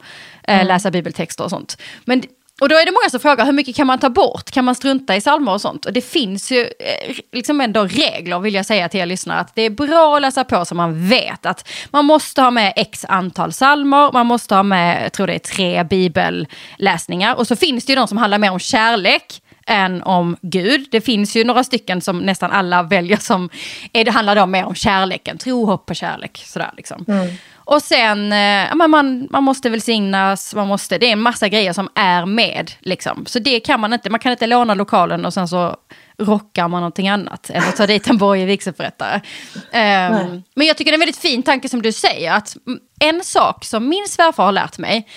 [0.45, 0.67] eh, mm.
[0.67, 1.77] läsa bibeltexter och sånt.
[2.05, 2.23] Men
[2.61, 4.51] och då är det många som frågar hur mycket kan man ta bort?
[4.51, 5.87] Kan man strunta i salmer och sånt?
[5.87, 9.40] Och det finns ju eh, liksom ändå regler vill jag säga till er lyssnare.
[9.40, 12.73] Att det är bra att läsa på så man vet att man måste ha med
[12.77, 14.12] x antal salmer.
[14.12, 17.35] Man måste ha med, jag tror det är tre bibelläsningar.
[17.35, 20.88] Och så finns det ju de som handlar mer om kärlek än om Gud.
[20.90, 23.50] Det finns ju några stycken som nästan alla väljer som,
[23.92, 26.42] det handlar då mer om kärleken, tro, hopp och kärlek.
[26.46, 27.05] Sådär liksom.
[27.09, 27.29] Mm.
[27.66, 31.88] Och sen, eh, man, man måste välsignas, man måste, det är en massa grejer som
[31.94, 32.72] är med.
[32.81, 33.27] Liksom.
[33.27, 35.77] Så det kan man inte, man kan inte låna lokalen och sen så
[36.18, 37.50] rockar man någonting annat.
[37.50, 39.20] Eller ta dit en borgerlig vigselförrättare.
[39.55, 42.33] Um, men jag tycker det är en väldigt fin tanke som du säger.
[42.33, 42.57] Att
[43.00, 45.09] en sak som min svärfar har lärt mig.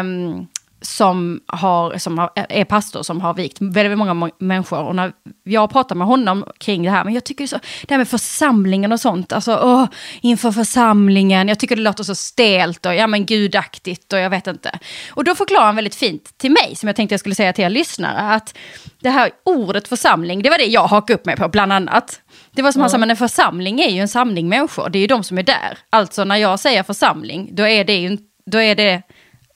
[0.00, 0.46] Um,
[0.86, 4.78] som, har, som har, är pastor som har vikt väldigt många människor.
[4.78, 5.12] Och när
[5.44, 8.92] jag pratar med honom kring det här, men jag tycker så, det här med församlingen
[8.92, 9.86] och sånt, alltså åh,
[10.20, 14.46] inför församlingen, jag tycker det låter så stelt och ja men gudaktigt och jag vet
[14.46, 14.78] inte.
[15.10, 17.64] Och då förklarar han väldigt fint till mig, som jag tänkte jag skulle säga till
[17.64, 18.54] er lyssnare, att
[19.00, 22.20] det här ordet församling, det var det jag hakade upp mig på bland annat.
[22.50, 25.00] Det var som han sa, men en församling är ju en samling människor, det är
[25.00, 25.78] ju de som är där.
[25.90, 28.18] Alltså när jag säger församling, då är det ju
[28.50, 29.02] då är det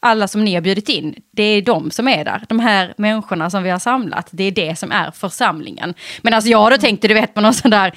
[0.01, 2.45] alla som ni har bjudit in, det är de som är där.
[2.49, 5.95] De här människorna som vi har samlat, det är det som är församlingen.
[6.23, 7.95] Men alltså jag då tänkte, du vet på någon sån där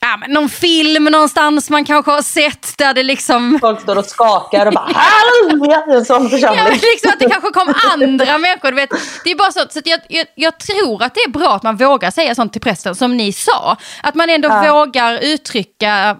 [0.00, 3.58] Ja, men någon film någonstans man kanske har sett där det liksom...
[3.60, 6.64] Folk står och skakar och bara halleluja, en sån församling.
[6.64, 8.70] Ja, liksom att det kanske kom andra människor.
[8.70, 8.90] Du vet.
[9.24, 11.76] Det är bara så, så jag, jag, jag, tror att det är bra att man
[11.76, 13.76] vågar säga sånt till prästen, som ni sa.
[14.02, 14.72] Att man ändå ja.
[14.72, 16.16] vågar uttrycka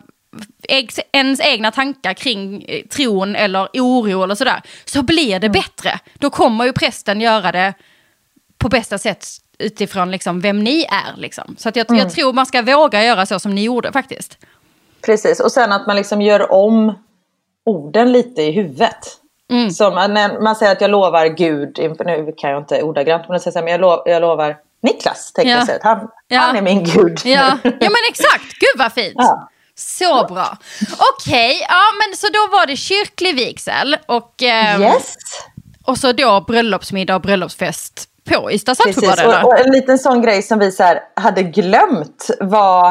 [1.12, 5.98] ens egna tankar kring eh, tron eller oro eller sådär, så blir det bättre.
[6.14, 7.74] Då kommer ju prästen göra det
[8.58, 9.26] på bästa sätt
[9.58, 11.16] utifrån liksom vem ni är.
[11.16, 11.56] Liksom.
[11.58, 12.02] Så att jag, mm.
[12.02, 14.38] jag tror man ska våga göra så som ni gjorde faktiskt.
[15.06, 16.94] Precis, och sen att man liksom gör om
[17.64, 19.18] orden lite i huvudet.
[19.50, 19.70] Mm.
[19.70, 23.52] Som när man säger att jag lovar Gud, nu kan jag inte ordagrant, men säger
[23.52, 25.56] så här, men jag, lo, jag lovar Niklas, tänkte ja.
[25.56, 25.78] jag säga.
[25.82, 26.38] Han, ja.
[26.38, 27.20] han är min Gud.
[27.24, 27.58] Ja.
[27.62, 28.58] ja, men exakt.
[28.60, 29.14] Gud vad fint.
[29.16, 29.48] Ja.
[29.78, 30.56] Så bra.
[30.82, 35.16] Okej, okay, ja men så då var det kyrklig vigsel och, eh, yes.
[35.86, 39.44] och så då bröllopsmiddag och bröllopsfest på Ystad Saltsjöbad.
[39.44, 42.88] Och, och en liten sån grej som vi så här, hade glömt var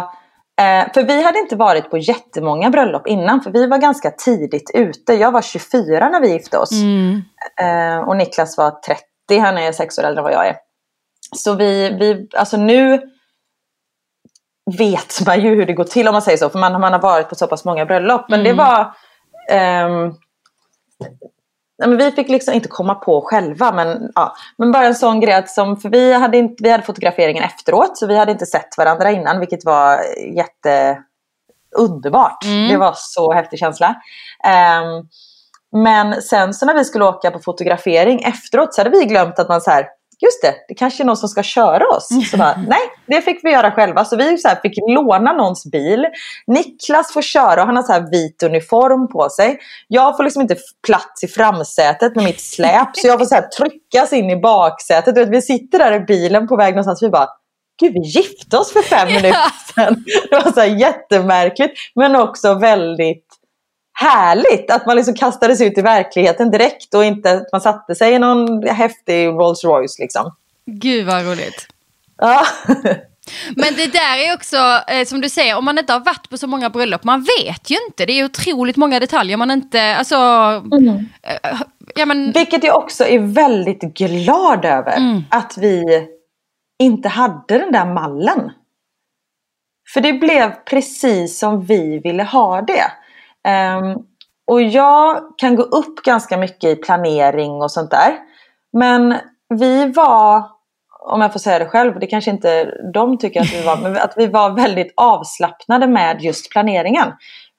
[0.62, 4.72] eh, för vi hade inte varit på jättemånga bröllop innan för vi var ganska tidigt
[4.74, 5.14] ute.
[5.14, 6.72] Jag var 24 när vi gifte oss.
[6.72, 7.22] Mm.
[7.62, 10.56] Eh, och Niklas var 30, han är sex år äldre än vad jag är.
[11.36, 13.02] Så vi, vi alltså nu
[14.78, 16.50] vet man ju hur det går till om man säger så.
[16.50, 18.26] För man, man har varit på så pass många bröllop.
[18.30, 18.58] Men mm.
[18.58, 18.80] det var...
[19.86, 20.16] Um,
[21.80, 23.72] nej, men vi fick liksom inte komma på själva.
[23.72, 26.84] Men, ja, men bara en sån grej att som, för vi hade, inte, vi hade
[26.84, 27.98] fotograferingen efteråt.
[27.98, 29.40] Så vi hade inte sett varandra innan.
[29.40, 30.00] Vilket var
[30.36, 32.46] jätteunderbart.
[32.46, 32.70] Mm.
[32.70, 33.88] Det var så häftig känsla.
[33.88, 35.08] Um,
[35.84, 39.50] men sen så när vi skulle åka på fotografering efteråt så hade vi glömt att
[39.50, 39.88] man så här
[40.22, 42.08] just det, det kanske är någon som ska köra oss.
[42.32, 44.06] Så bara, nej, det fick vi göra själva.
[44.06, 46.06] Så vi så fick låna någons bil.
[46.48, 49.60] Niklas får köra och han har så här vit uniform på sig.
[49.88, 50.56] Jag får liksom inte
[50.88, 52.90] plats i framsätet med mitt släp.
[52.94, 55.18] Så jag får så här tryckas in i baksätet.
[55.18, 57.04] Vet, vi sitter där i bilen på väg någonstans.
[57.04, 57.28] Vi bara,
[57.80, 60.06] gud vi gifte oss för fem minuter sedan.
[60.30, 61.74] Det var så jättemärkligt.
[61.96, 63.37] Men också väldigt
[64.00, 68.14] härligt att man liksom kastades ut i verkligheten direkt och inte att man satte sig
[68.14, 70.36] i någon häftig Rolls Royce liksom.
[70.66, 71.68] Gud vad roligt.
[72.18, 72.46] Ja.
[73.56, 74.58] Men det där är också,
[74.88, 77.70] eh, som du säger, om man inte har varit på så många bröllop, man vet
[77.70, 78.06] ju inte.
[78.06, 80.16] Det är otroligt många detaljer man inte, alltså...
[80.16, 80.88] Mm.
[81.24, 81.60] Eh,
[81.96, 82.32] ja, men...
[82.32, 84.98] Vilket jag också är väldigt glad över.
[84.98, 85.24] Mm.
[85.30, 85.84] Att vi
[86.80, 88.52] inte hade den där mallen.
[89.94, 92.92] För det blev precis som vi ville ha det.
[93.48, 94.06] Um,
[94.48, 98.16] och jag kan gå upp ganska mycket i planering och sånt där.
[98.74, 99.16] Men
[99.50, 100.44] vi var,
[101.00, 103.98] om jag får säga det själv, det kanske inte de tycker att vi var, men
[103.98, 107.08] att vi var väldigt avslappnade med just planeringen.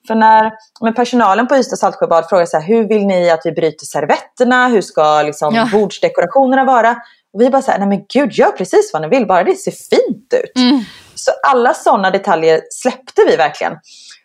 [0.07, 3.53] För när men personalen på Ystad Saltsjöbad frågade så här, hur vill ni att vi
[3.53, 4.68] bryter servetterna?
[4.68, 5.68] Hur ska liksom ja.
[5.72, 6.96] bordsdekorationerna vara?
[7.33, 9.55] Och vi bara så här, nej men gud, gör precis vad ni vill, bara det
[9.55, 10.57] ser fint ut.
[10.57, 10.81] Mm.
[11.14, 13.72] Så alla sådana detaljer släppte vi verkligen.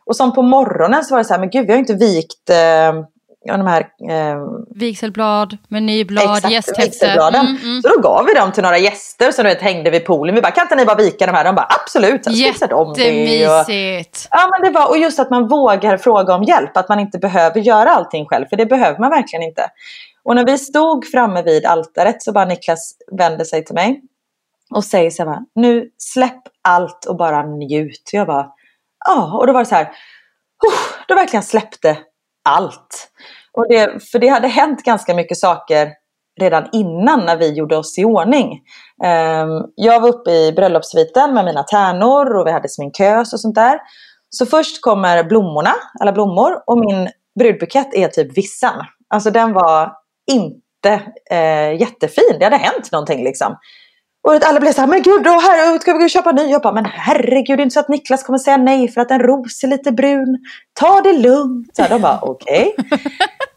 [0.06, 2.50] Och som på morgonen så var det så här, men gud vi har inte vikt
[2.50, 3.06] eh,
[3.46, 3.82] de här...
[3.82, 4.38] Eh,
[4.76, 7.08] Vigselblad, menyblad, gästhäfte.
[7.08, 7.82] Mm, mm.
[7.82, 10.36] Så då gav vi dem till några gäster som du vet, hängde vid poolen.
[10.36, 11.44] Vi bara, kan inte ni bara vika de här?
[11.44, 12.28] De bara, absolut.
[12.30, 14.28] Jättemysigt.
[14.32, 16.78] ja, men det var, och just att man vågar fråga om hjälp.
[16.78, 18.46] Att man inte behöver göra allting själv.
[18.46, 19.70] För det behöver man verkligen inte.
[20.24, 24.02] Och när vi stod framme vid altaret så bara Niklas vände sig till mig.
[24.76, 28.10] Och säger så här, nu släpp allt och bara njut.
[28.14, 28.48] Jag bara,
[29.06, 29.86] ja, och då var det så här,
[30.68, 31.98] oh, då verkligen släppte
[32.50, 33.10] allt.
[33.54, 35.90] Och det, för det hade hänt ganska mycket saker
[36.40, 38.62] redan innan när vi gjorde oss i ordning.
[39.04, 43.56] Ehm, jag var uppe i bröllopssviten med mina tärnor och vi hade sminkös och sånt
[43.56, 43.80] där.
[44.30, 48.86] Så först kommer blommorna, alla blommor och min brudbukett är typ vissan.
[49.10, 49.94] Alltså den var
[50.32, 53.58] inte eh, jättefin, det hade hänt någonting liksom.
[54.24, 56.46] Och alla blev så här, men gud, oh, här, ska vi köpa ny?
[56.46, 59.12] Jag bara, men herregud, det är inte så att Niklas kommer säga nej för att
[59.12, 60.38] en ros är lite brun.
[60.80, 61.76] Ta det lugnt.
[61.76, 62.76] Så de bara, okej.
[62.78, 63.00] Okay.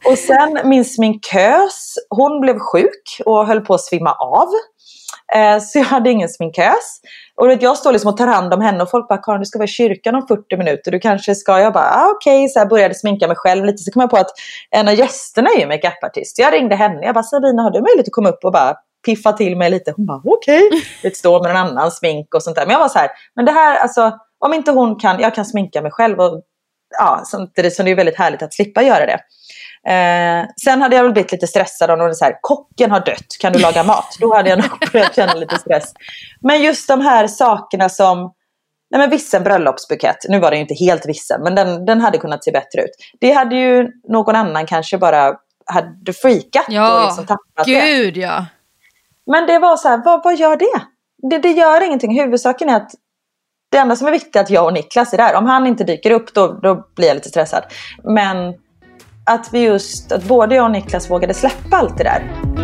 [0.13, 4.49] och sen min sminkös, hon blev sjuk och höll på att svimma av.
[5.35, 7.01] Eh, så jag hade ingen sminkös.
[7.37, 9.59] Och jag står liksom och tar hand om henne och folk bara, Karin du ska
[9.59, 12.49] vara i kyrkan om 40 minuter, du kanske ska, jag bara, ah, okej, okay.
[12.49, 13.79] så här började sminka mig själv lite.
[13.79, 14.31] Så kom jag på att
[14.71, 16.39] en av gästerna är ju makeupartist.
[16.39, 18.75] Jag ringde henne, jag bara, Sabina har du möjlighet att komma upp och bara
[19.07, 19.93] piffa till mig lite.
[19.97, 20.71] Hon bara okej.
[20.99, 21.11] Okay.
[21.11, 22.67] Stå med en annan smink och sånt där.
[22.67, 25.45] Men jag var så här, men det här alltså, om inte hon kan, jag kan
[25.45, 26.21] sminka mig själv.
[26.21, 26.43] Och,
[26.99, 29.21] ja, samtidigt som det är väldigt härligt att slippa göra det.
[29.87, 33.27] Eh, sen hade jag väl blivit lite stressad om någon så här, kocken har dött,
[33.41, 34.17] kan du laga mat?
[34.21, 35.93] Då hade jag nog börjat känna lite stress.
[36.41, 38.33] Men just de här sakerna som,
[38.91, 42.19] nej men vissen bröllopsbukett, nu var den ju inte helt vissen, men den, den hade
[42.19, 42.91] kunnat se bättre ut.
[43.21, 45.35] Det hade ju någon annan kanske bara
[45.67, 48.21] hade freakat ja, och liksom tappat gud, det.
[48.21, 48.47] ja.
[49.31, 50.83] Men det var så här, vad, vad gör det?
[51.31, 51.39] det?
[51.39, 52.21] Det gör ingenting.
[52.21, 52.91] Huvudsaken är att
[53.71, 55.35] det enda som är viktigt är att jag och Niklas är där.
[55.35, 57.65] Om han inte dyker upp då, då blir jag lite stressad.
[58.05, 58.55] Men
[59.27, 62.56] att vi just, att både jag och Niklas vågade släppa allt det där.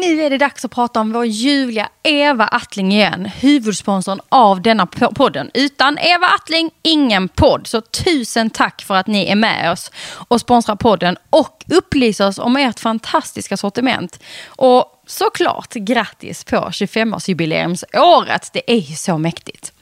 [0.00, 4.86] Nu är det dags att prata om vår ljuvliga Eva Attling igen, huvudsponsorn av denna
[4.86, 5.50] podden.
[5.54, 7.66] Utan Eva Attling, ingen podd.
[7.66, 9.90] Så tusen tack för att ni är med oss
[10.28, 14.20] och sponsrar podden och upplyser oss om ert fantastiska sortiment.
[14.46, 18.50] Och såklart grattis på 25-årsjubileumsåret.
[18.52, 19.72] Det är ju så mäktigt.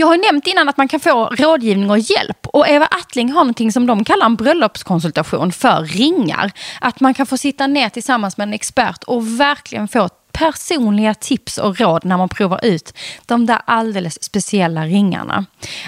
[0.00, 2.46] Jag har nämnt innan att man kan få rådgivning och hjälp.
[2.46, 6.52] Och Eva Attling har någonting som de kallar en bröllopskonsultation för ringar.
[6.80, 11.58] Att man kan få sitta ner tillsammans med en expert och verkligen få personliga tips
[11.58, 15.44] och råd när man provar ut de där alldeles speciella ringarna.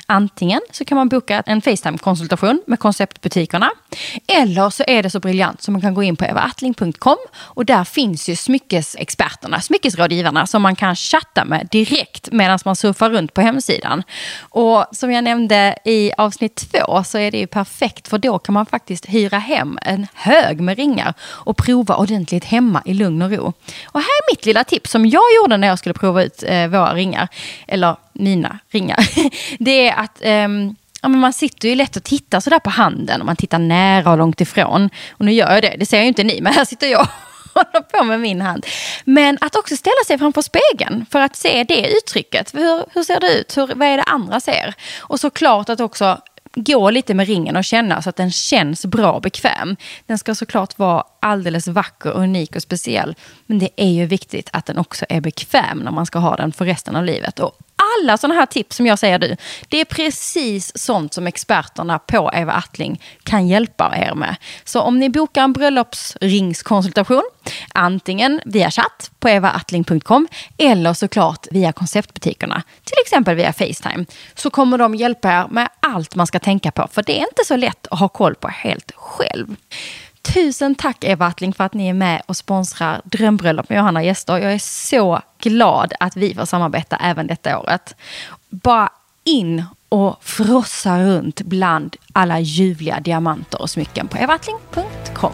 [0.07, 3.71] Antingen så kan man boka en Facetime-konsultation med konceptbutikerna.
[4.27, 7.85] Eller så är det så briljant så man kan gå in på evaattling.com och där
[7.85, 13.41] finns ju smyckesexperterna, smyckesrådgivarna som man kan chatta med direkt medan man surfar runt på
[13.41, 14.03] hemsidan.
[14.41, 18.53] Och som jag nämnde i avsnitt två så är det ju perfekt för då kan
[18.53, 23.31] man faktiskt hyra hem en hög med ringar och prova ordentligt hemma i lugn och
[23.31, 23.53] ro.
[23.85, 26.67] Och här är mitt lilla tips som jag gjorde när jag skulle prova ut eh,
[26.67, 27.29] våra ringar,
[27.67, 28.99] eller mina ringar,
[29.59, 33.21] det är att um, ja, men man sitter ju lätt och tittar sådär på handen
[33.21, 34.91] om man tittar nära och långt ifrån.
[35.11, 37.09] Och nu gör jag det, det ser ju inte ni, men här sitter jag och
[37.55, 38.67] håller på med min hand.
[39.05, 42.55] Men att också ställa sig framför spegeln för att se det uttrycket.
[42.55, 43.57] Hur, hur ser det ut?
[43.57, 44.75] Hur, vad är det andra ser?
[44.99, 46.21] Och såklart att också
[46.55, 49.77] gå lite med ringen och känna så att den känns bra och bekväm.
[50.07, 53.15] Den ska såklart vara alldeles vacker, unik och speciell.
[53.47, 56.53] Men det är ju viktigt att den också är bekväm när man ska ha den
[56.53, 57.41] för resten av livet.
[57.41, 57.59] Och
[57.99, 59.37] alla sådana här tips som jag säger du,
[59.69, 64.37] det är precis sånt som experterna på Eva Attling kan hjälpa er med.
[64.65, 67.23] Så om ni bokar en bröllopsringskonsultation,
[67.73, 74.05] antingen via chatt på evaattling.com eller såklart via konceptbutikerna, till exempel via Facetime,
[74.35, 76.89] så kommer de hjälpa er med allt man ska tänka på.
[76.93, 79.57] För det är inte så lätt att ha koll på helt själv.
[80.23, 84.39] Tusen tack Eva Attling för att ni är med och sponsrar Drömbröllop med Johanna Gäster.
[84.39, 87.97] Jag är så glad att vi får samarbeta även detta året.
[88.49, 88.89] Bara
[89.25, 95.33] in och frossa runt bland alla ljuvliga diamanter och smycken på evattling.com.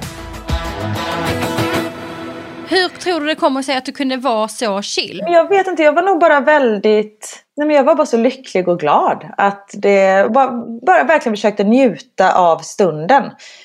[2.70, 5.22] Hur tror du det kommer sig att du kunde vara så chill?
[5.26, 7.44] Jag vet inte, jag var nog bara väldigt...
[7.56, 9.24] Nej men jag var bara så lycklig och glad.
[9.36, 10.32] Att det...
[10.32, 10.50] Bara,
[10.86, 13.24] bara verkligen försökte njuta av stunden.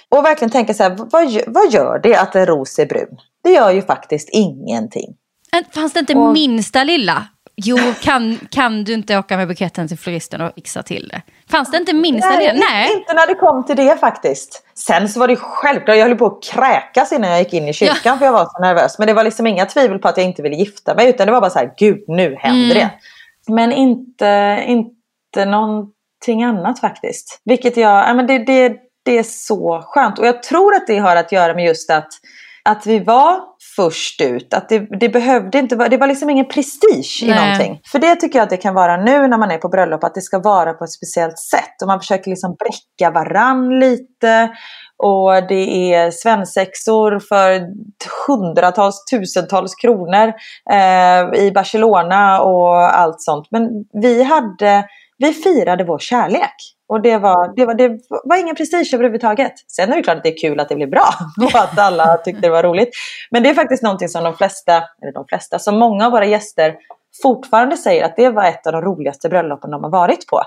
[0.10, 3.18] Och verkligen tänka så här, vad, vad gör det att en ros är brun?
[3.44, 5.16] Det gör ju faktiskt ingenting.
[5.74, 6.34] Fanns det inte och...
[6.34, 7.28] minsta lilla?
[7.56, 11.22] Jo, kan, kan du inte åka med buketten till floristen och fixa till det?
[11.52, 12.66] Fanns det inte minsta Nej, lilla?
[12.70, 14.63] Nej, inte när det kom till det faktiskt.
[14.74, 17.74] Sen så var det självklart, jag höll på att kräkas innan jag gick in i
[17.74, 18.18] kyrkan ja.
[18.18, 19.00] för jag var så nervös.
[19.00, 21.10] Men det var liksom inga tvivel på att jag inte ville gifta mig.
[21.10, 22.78] Utan det var bara så här, gud nu händer mm.
[22.78, 22.89] det.
[23.54, 27.42] Men inte, inte någonting annat faktiskt.
[27.46, 30.20] Vilket jag, ja, men det, det, det är så skönt.
[30.20, 32.10] Och jag tror att det har att göra med just att,
[32.63, 33.39] att vi var
[33.75, 34.53] först ut.
[34.53, 37.31] Att det, det behövde inte vara, det var liksom ingen prestige Nej.
[37.31, 37.81] i någonting.
[37.91, 40.15] För det tycker jag att det kan vara nu när man är på bröllop, att
[40.15, 41.81] det ska vara på ett speciellt sätt.
[41.81, 44.49] Och man försöker liksom bräcka varann lite.
[44.97, 47.62] Och det är svensexor för
[48.27, 50.33] hundratals, tusentals kronor
[50.71, 53.47] eh, i Barcelona och allt sånt.
[53.51, 53.69] Men
[54.01, 54.86] vi hade,
[55.17, 56.55] vi firade vår kärlek.
[56.93, 59.53] Och det var, det, var, det var ingen prestige överhuvudtaget.
[59.67, 61.10] Sen är det klart att det är kul att det blev bra
[61.41, 62.89] och att alla tyckte det var roligt.
[63.32, 66.25] Men det är faktiskt någonting som de flesta, eller de flesta, som många av våra
[66.25, 66.75] gäster
[67.21, 70.43] fortfarande säger att det var ett av de roligaste bröllopen de har varit på.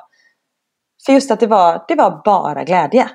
[1.06, 3.09] För just att det var, det var bara glädje.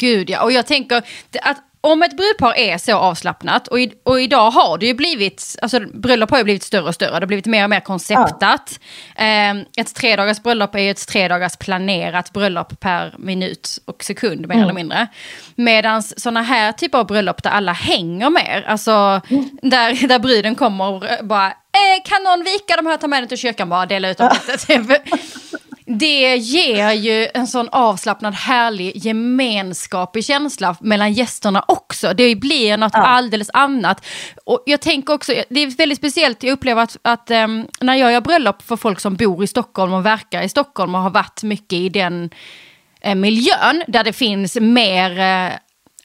[0.00, 0.96] Gud ja, och jag tänker
[1.42, 5.56] att om ett brudpar är så avslappnat och, i, och idag har det ju blivit,
[5.62, 8.80] alltså bröllop har ju blivit större och större, det har blivit mer och mer konceptat.
[9.16, 9.24] Ja.
[9.24, 14.54] Eh, ett tredagars bröllop är ju ett tredagars planerat bröllop per minut och sekund mer
[14.54, 14.62] mm.
[14.62, 15.06] eller mindre.
[15.54, 19.50] Medan sådana här typer av bröllop där alla hänger mer, alltså mm.
[19.62, 23.28] där, där bruden kommer och bara eh, kan någon vika de här, ta med den
[23.28, 25.00] till kyrkan bara, dela ut dem lite.
[25.86, 32.14] Det ger ju en sån avslappnad, härlig, gemenskapig känsla mellan gästerna också.
[32.14, 33.06] Det blir något ja.
[33.06, 34.06] alldeles annat.
[34.44, 38.12] Och jag tänker också, det är väldigt speciellt, jag upplever att, att um, när jag
[38.12, 41.42] gör bröllop för folk som bor i Stockholm och verkar i Stockholm och har varit
[41.42, 42.30] mycket i den
[43.00, 45.52] eh, miljön där det finns mer eh,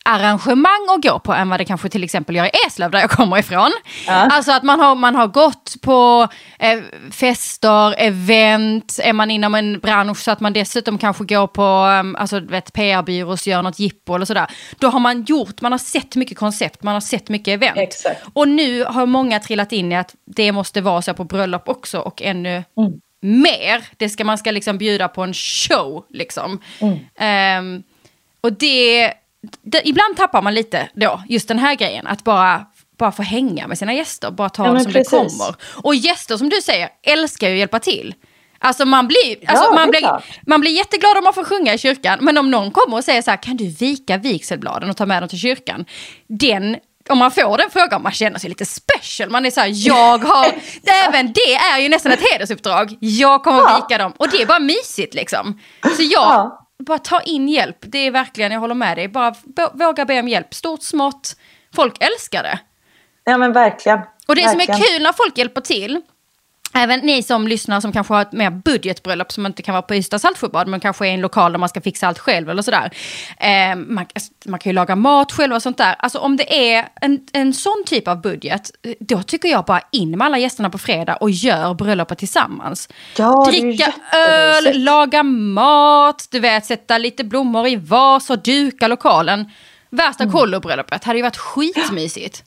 [0.05, 3.09] arrangemang att gå på än vad det kanske till exempel gör i Eslöv där jag
[3.09, 3.71] kommer ifrån.
[4.07, 4.13] Ja.
[4.13, 6.27] Alltså att man har, man har gått på
[6.59, 6.79] eh,
[7.11, 11.63] fester, event, är man inom en bransch så att man dessutom kanske går på
[12.01, 12.41] um, alltså,
[12.73, 14.47] PR-byrås, gör något jippo eller sådär.
[14.79, 17.77] Då har man gjort, man har sett mycket koncept, man har sett mycket event.
[17.77, 18.21] Exakt.
[18.33, 21.99] Och nu har många trillat in i att det måste vara så på bröllop också
[21.99, 22.91] och ännu mm.
[23.21, 23.83] mer.
[23.97, 26.61] Det ska, man ska liksom bjuda på en show liksom.
[26.79, 27.77] Mm.
[27.77, 27.83] Um,
[28.41, 29.13] och det
[29.61, 32.65] det, ibland tappar man lite då, just den här grejen, att bara,
[32.97, 35.11] bara få hänga med sina gäster, bara ta ja, som precis.
[35.11, 35.55] det kommer.
[35.83, 38.15] Och gäster som du säger älskar ju att hjälpa till.
[38.59, 41.77] Alltså man blir, alltså ja, man, blir, man blir jätteglad om man får sjunga i
[41.77, 45.05] kyrkan, men om någon kommer och säger så här, kan du vika vigselbladen och ta
[45.05, 45.85] med dem till kyrkan?
[46.27, 46.77] Den
[47.09, 49.29] om man får den frågan, man känner sig lite special.
[49.29, 50.53] Man är så här, jag har,
[51.07, 52.97] även det är ju nästan ett hedersuppdrag.
[52.99, 53.75] Jag kommer ja.
[53.75, 55.59] vika dem och det är bara mysigt liksom.
[55.97, 57.77] Så jag, ja bara ta in hjälp.
[57.81, 59.07] Det är verkligen, jag håller med dig.
[59.07, 59.35] Bara
[59.73, 60.53] våga be om hjälp.
[60.53, 61.35] Stort, smått.
[61.75, 62.59] Folk älskar det.
[63.23, 63.99] Ja men verkligen.
[64.27, 64.65] Och det verkligen.
[64.65, 66.01] som är kul när folk hjälper till,
[66.73, 69.95] Även ni som lyssnar som kanske har ett mer budgetbröllop som inte kan vara på
[69.95, 72.91] Ystad Saltsjöbad men kanske är en lokal där man ska fixa allt själv eller sådär.
[73.37, 74.05] Eh, man,
[74.45, 75.95] man, kan ju laga mat själv och sånt där.
[75.99, 80.17] Alltså om det är en, en sån typ av budget, då tycker jag bara in
[80.17, 82.89] med alla gästerna på fredag och gör bröllopet tillsammans.
[83.17, 89.51] Ja, Dricka öl, laga mat, du vet sätta lite blommor i vas och duka lokalen.
[89.89, 90.33] Värsta mm.
[90.33, 92.43] kollobröllopet hade ju varit skitmysigt.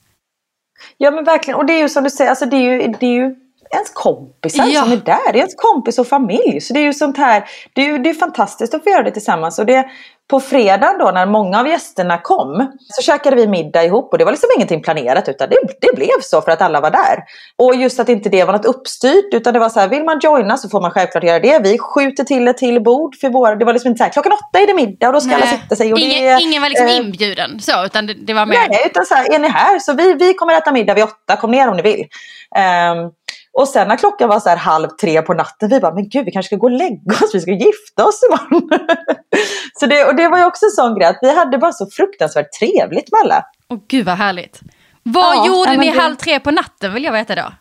[0.96, 3.06] Ja men verkligen, och det är ju som du säger, alltså det är ju, det
[3.06, 3.43] är ju
[3.74, 4.82] ens kompisar ja.
[4.82, 5.32] som är där.
[5.32, 6.60] Det är ens kompis och familj.
[6.60, 9.02] Så det är ju sånt här, det är ju det är fantastiskt att få göra
[9.02, 9.58] det tillsammans.
[9.58, 9.86] Och det,
[10.30, 14.24] på fredagen då när många av gästerna kom så käkade vi middag ihop och det
[14.24, 17.24] var liksom ingenting planerat utan det, det blev så för att alla var där.
[17.56, 20.18] Och just att inte det var något uppstyrt utan det var så här, vill man
[20.22, 21.58] joina så får man självklart göra det.
[21.62, 24.32] Vi skjuter till ett till bord för våra, det var liksom inte så här, klockan
[24.32, 25.36] åtta är det middag och då ska Nej.
[25.36, 25.92] alla sitta sig.
[25.92, 28.68] Och ingen, det, ingen var liksom eh, inbjuden så utan det, det var mer...
[28.68, 31.36] Nej, utan så här, är ni här så vi, vi kommer äta middag vid åtta,
[31.36, 32.00] kom ner om ni vill.
[32.00, 33.12] Um,
[33.54, 36.24] och sen när klockan var så här halv tre på natten, vi bara, men gud
[36.24, 38.70] vi kanske ska gå och lägga oss, vi ska gifta oss imorgon.
[39.80, 41.86] så det, och det var ju också en sån grej att vi hade bara så
[41.90, 43.44] fruktansvärt trevligt med alla.
[43.68, 44.60] Åh gud vad härligt.
[45.02, 45.98] Vad ja, gjorde ni det...
[45.98, 47.52] halv tre på natten vill jag veta då?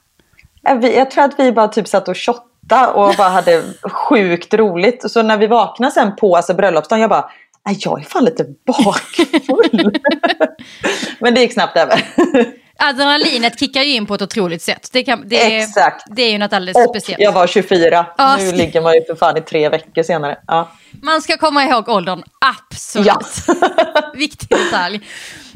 [0.88, 5.12] Jag tror att vi bara typ satt och shottade och bara hade sjukt roligt.
[5.12, 7.30] Så när vi vaknade sen på alltså, bröllopsdagen, jag bara,
[7.66, 10.00] jag är fan lite bakfull.
[11.20, 12.04] Men det gick snabbt över
[12.78, 14.90] adrenalinet kickar ju in på ett otroligt sätt.
[14.94, 16.06] Det, kan, det, Exakt.
[16.16, 17.22] det är ju något alldeles och speciellt.
[17.24, 18.06] jag var 24.
[18.18, 18.38] Ja.
[18.38, 20.38] Nu ligger man ju för fan i tre veckor senare.
[20.48, 20.72] Ja.
[21.02, 23.08] Man ska komma ihåg åldern, absolut.
[23.08, 23.22] Ja.
[24.14, 25.02] Viktig detalj.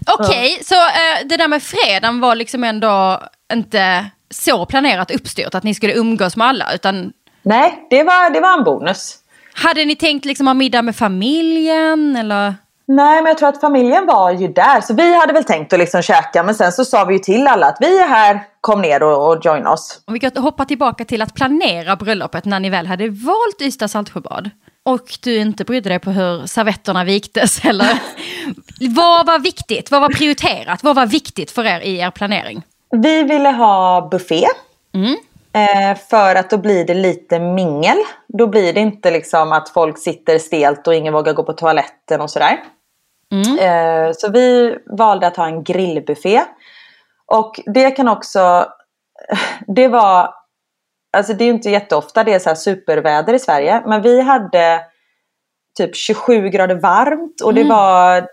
[0.08, 0.64] Okej, okay, ja.
[0.64, 5.74] så uh, det där med fredagen var liksom ändå inte så planerat uppstyrt att ni
[5.74, 7.14] skulle umgås med alla utan...
[7.42, 9.18] Nej, det var, det var en bonus.
[9.54, 12.56] Hade ni tänkt liksom ha middag med familjen eller?
[12.88, 14.82] Nej, men jag tror att familjen var ju där.
[14.82, 16.44] Så vi hade väl tänkt att liksom käka.
[16.44, 19.30] Men sen så sa vi ju till alla att vi är här, kom ner och,
[19.30, 20.02] och join oss.
[20.06, 23.88] Och vi kan hoppa tillbaka till att planera bröllopet när ni väl hade valt Ystad
[23.88, 24.50] Saltsjöbad.
[24.86, 28.00] Och du inte brydde dig på hur servetterna viktes eller
[28.96, 29.92] vad var viktigt?
[29.92, 30.84] Vad var prioriterat?
[30.84, 32.62] Vad var viktigt för er i er planering?
[32.92, 34.46] Vi ville ha buffé.
[34.94, 35.16] Mm.
[35.54, 37.98] Eh, för att då blir det lite mingel.
[38.28, 42.22] Då blir det inte liksom att folk sitter stelt och ingen vågar gå på toaletten
[42.22, 42.58] och sådär.
[43.32, 43.60] Mm.
[43.60, 46.44] Eh, så vi valde att ha en grillbuffé.
[47.26, 48.66] Och det kan också,
[49.68, 50.34] det var,
[51.18, 53.84] alltså det är inte jätteofta det är så superväder i Sverige.
[53.86, 54.82] Men vi hade
[55.78, 57.76] typ 27 grader varmt och det mm.
[57.76, 58.28] var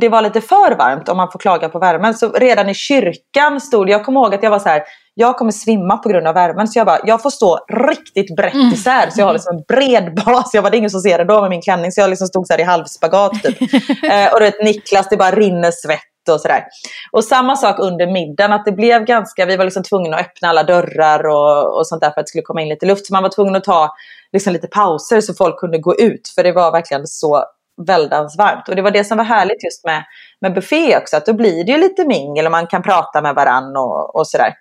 [0.00, 2.14] det var lite för varmt om man får klaga på värmen.
[2.14, 4.82] Så redan i kyrkan stod, jag kommer ihåg att jag var så här,
[5.18, 6.68] jag kommer svimma på grund av värmen.
[6.68, 8.72] Så jag bara, jag får stå riktigt brett Mm.
[8.72, 9.10] isär.
[9.10, 10.50] Så jag har liksom en bred bas.
[10.54, 11.92] Jag bara, det är ingen som ser det då med min klänning.
[11.92, 13.60] Så jag liksom stod så här i halvspagat typ.
[14.10, 16.64] eh, och du vet Niklas, det bara rinner svett och sådär.
[17.12, 20.48] Och samma sak under middagen, att det blev ganska, vi var liksom tvungna att öppna
[20.48, 23.06] alla dörrar och, och sånt där för att det skulle komma in lite luft.
[23.06, 23.94] Så man var tvungen att ta
[24.32, 26.28] liksom lite pauser så folk kunde gå ut.
[26.34, 27.44] För det var verkligen så
[27.86, 28.68] väldans varmt.
[28.68, 30.04] Och det var det som var härligt just med,
[30.40, 33.34] med buffé också, att då blir det ju lite mingel och man kan prata med
[33.34, 34.54] varann och, och sådär.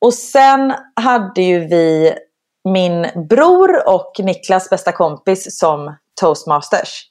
[0.00, 2.14] Och sen hade ju vi
[2.68, 7.04] min bror och Niklas bästa kompis som toastmasters.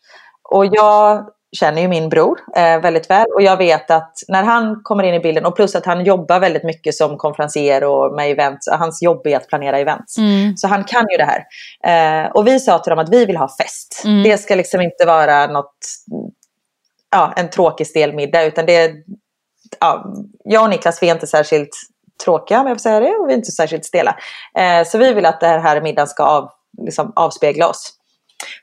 [0.49, 1.29] Och jag
[1.59, 5.13] känner ju min bror eh, väldigt väl och jag vet att när han kommer in
[5.13, 9.01] i bilden och plus att han jobbar väldigt mycket som konferencier och med events, hans
[9.01, 10.17] jobb är att planera events.
[10.17, 10.57] Mm.
[10.57, 12.25] Så han kan ju det här.
[12.25, 14.01] Eh, och vi sa till dem att vi vill ha fest.
[14.05, 14.23] Mm.
[14.23, 15.77] Det ska liksom inte vara något,
[17.11, 18.91] ja, en tråkig stel middag utan det
[19.79, 20.13] ja,
[20.43, 21.69] jag och Niklas vi är inte särskilt
[22.23, 24.15] tråkiga om jag får säga det och vi är inte särskilt stela.
[24.57, 26.49] Eh, så vi vill att det här middagen ska av,
[26.81, 27.93] liksom, avspegla oss.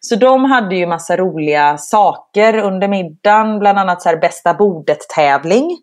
[0.01, 5.79] Så de hade ju massa roliga saker under middagen, bland annat så här bästa bordet-tävling.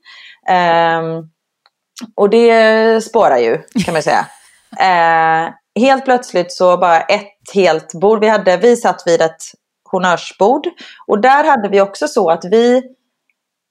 [0.47, 1.29] Ehm,
[2.15, 4.25] och det spårar ju kan man säga.
[4.79, 5.49] Eh,
[5.81, 8.19] helt plötsligt så bara ett helt bord.
[8.19, 9.41] Vi, hade, vi satt vid ett
[9.91, 10.67] honnörsbord
[11.07, 12.83] och där hade vi också så att vi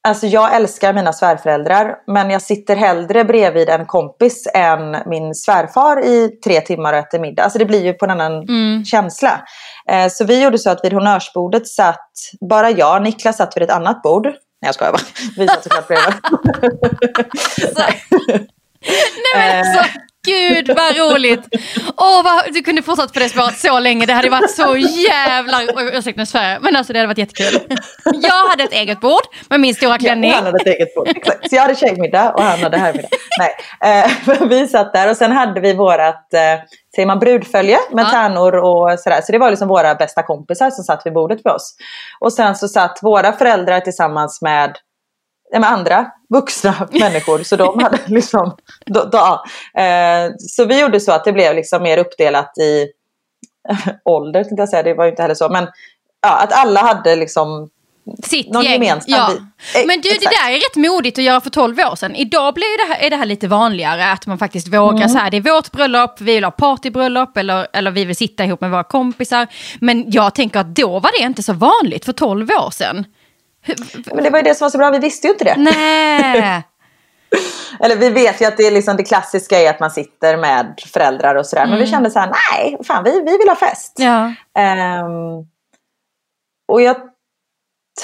[0.08, 6.04] Alltså jag älskar mina svärföräldrar men jag sitter hellre bredvid en kompis än min svärfar
[6.04, 7.42] i tre timmar och äter middag.
[7.42, 8.84] Alltså det blir ju på en annan Mm.
[8.84, 9.40] känsla.
[9.90, 12.10] Eh, så vi gjorde så att vid honnörsbordet satt
[12.50, 14.26] bara jag, Niklas satt vid ett annat bord.
[14.26, 15.02] Nej jag skojar bara.
[15.36, 16.14] Vi satt såklart bredvid.
[19.34, 19.84] Nej men alltså,
[20.30, 21.40] gud vad roligt.
[21.96, 24.06] Åh, vad, du kunde fortsatt på det spåret så länge.
[24.06, 25.62] Det hade varit så jävla...
[25.92, 27.60] Ursäkta nu svär men alltså det hade varit jättekul.
[28.04, 30.32] Jag hade ett eget bord med min stora Ja, klänning.
[30.32, 31.08] han hade ett eget bord.
[31.08, 31.50] Exakt.
[31.50, 33.08] Så jag hade tjejmiddag och han hade herrmiddag.
[33.38, 36.40] Nej, eh, vi satt där och sen hade vi vårat, eh,
[36.96, 38.10] säger man brudfölje med Ja.
[38.10, 39.20] tärnor och sådär.
[39.22, 41.74] Så det var liksom våra bästa kompisar som satt vid bordet för oss.
[42.20, 44.74] Och sen så satt våra föräldrar tillsammans med, ja,
[45.52, 47.42] med andra vuxna människor.
[47.42, 49.44] Så de hade liksom, då, då,
[49.82, 52.86] eh, så vi gjorde så att det blev liksom mer uppdelat i
[54.04, 54.82] ålder, tänkte jag säga.
[54.82, 55.48] Det var ju inte heller så.
[55.48, 55.68] Men
[56.22, 57.68] ja, att alla hade liksom
[58.24, 58.72] Sitt någon gäng.
[58.72, 59.30] gemensam Ja.
[59.80, 60.36] Eh, Men du, det exakt.
[60.44, 62.14] där är rätt modigt att göra för 12 år sedan.
[62.16, 65.08] Idag blir det här, är det här lite vanligare, att man faktiskt vågar Mm.
[65.08, 68.44] så här, det är vårt bröllop, vi vill ha partybröllop eller, eller vi vill sitta
[68.44, 69.46] ihop med våra kompisar.
[69.80, 73.04] Men jag tänker att då var det inte så vanligt för 12 år sedan.
[74.14, 75.56] Men det var ju det som var så bra, vi visste ju inte det.
[75.56, 76.62] Nej.
[77.80, 80.80] Eller vi vet ju att det, är liksom, det klassiska är att man sitter med
[80.92, 81.66] föräldrar och sådär.
[81.66, 83.96] Men vi kände så här, nej, fan vi, vi vill ha fest.
[83.98, 84.32] Ja.
[84.58, 85.46] Ehm,
[86.68, 86.96] och jag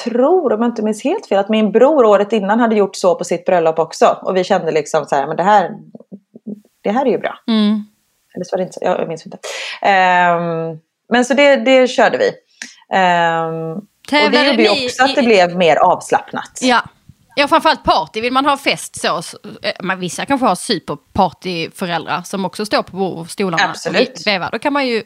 [0.04, 3.14] tror, om jag inte minns helt fel, att min bror året innan hade gjort så
[3.14, 4.18] på sitt bröllop också.
[4.22, 5.70] Och vi kände liksom så här, men det här,
[6.82, 7.38] det här är ju bra.
[7.48, 7.84] Mm.
[8.34, 9.38] Eller så var det inte så, jag minns inte.
[9.82, 10.78] Ehm,
[11.08, 12.30] men så det, det körde vi.
[14.12, 16.58] Ehm, och det Tävlade gjorde ju också att det i- blev mer avslappnat.
[16.60, 16.82] Ja.
[17.38, 18.20] Ja, framförallt party.
[18.20, 19.16] Vill man ha fest så,
[19.62, 24.08] eh, men vissa kanske har superpartyföräldrar som också står på stolarna Absolut.
[24.20, 24.48] och vevar.
[24.52, 25.02] Då kan man ju,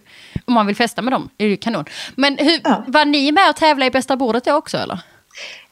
[0.46, 1.84] om man vill festa med dem, är det ju kanon.
[2.16, 2.84] Men hur, Ja.
[2.86, 4.98] var ni med och tävla i bästa bordet då också eller?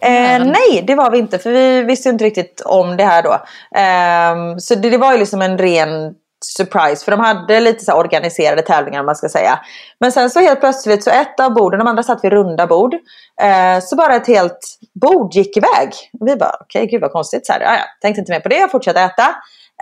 [0.00, 1.38] Eh, nej, det var vi inte.
[1.38, 3.40] För vi visste inte riktigt om det här då.
[3.78, 6.14] Ehm, så det, det var ju liksom en ren
[6.44, 7.04] surprise.
[7.04, 9.60] För de hade lite så här organiserade tävlingar om man ska säga.
[10.00, 12.94] Men sen så helt plötsligt så ett av borden, de andra satt vid runda bord.
[13.42, 15.92] Eh, så bara ett helt bord gick iväg.
[16.20, 17.46] Och vi bara okej, gud vad konstigt.
[17.46, 19.28] Så här, ja, tänkte inte mer på det, jag fortsatte äta.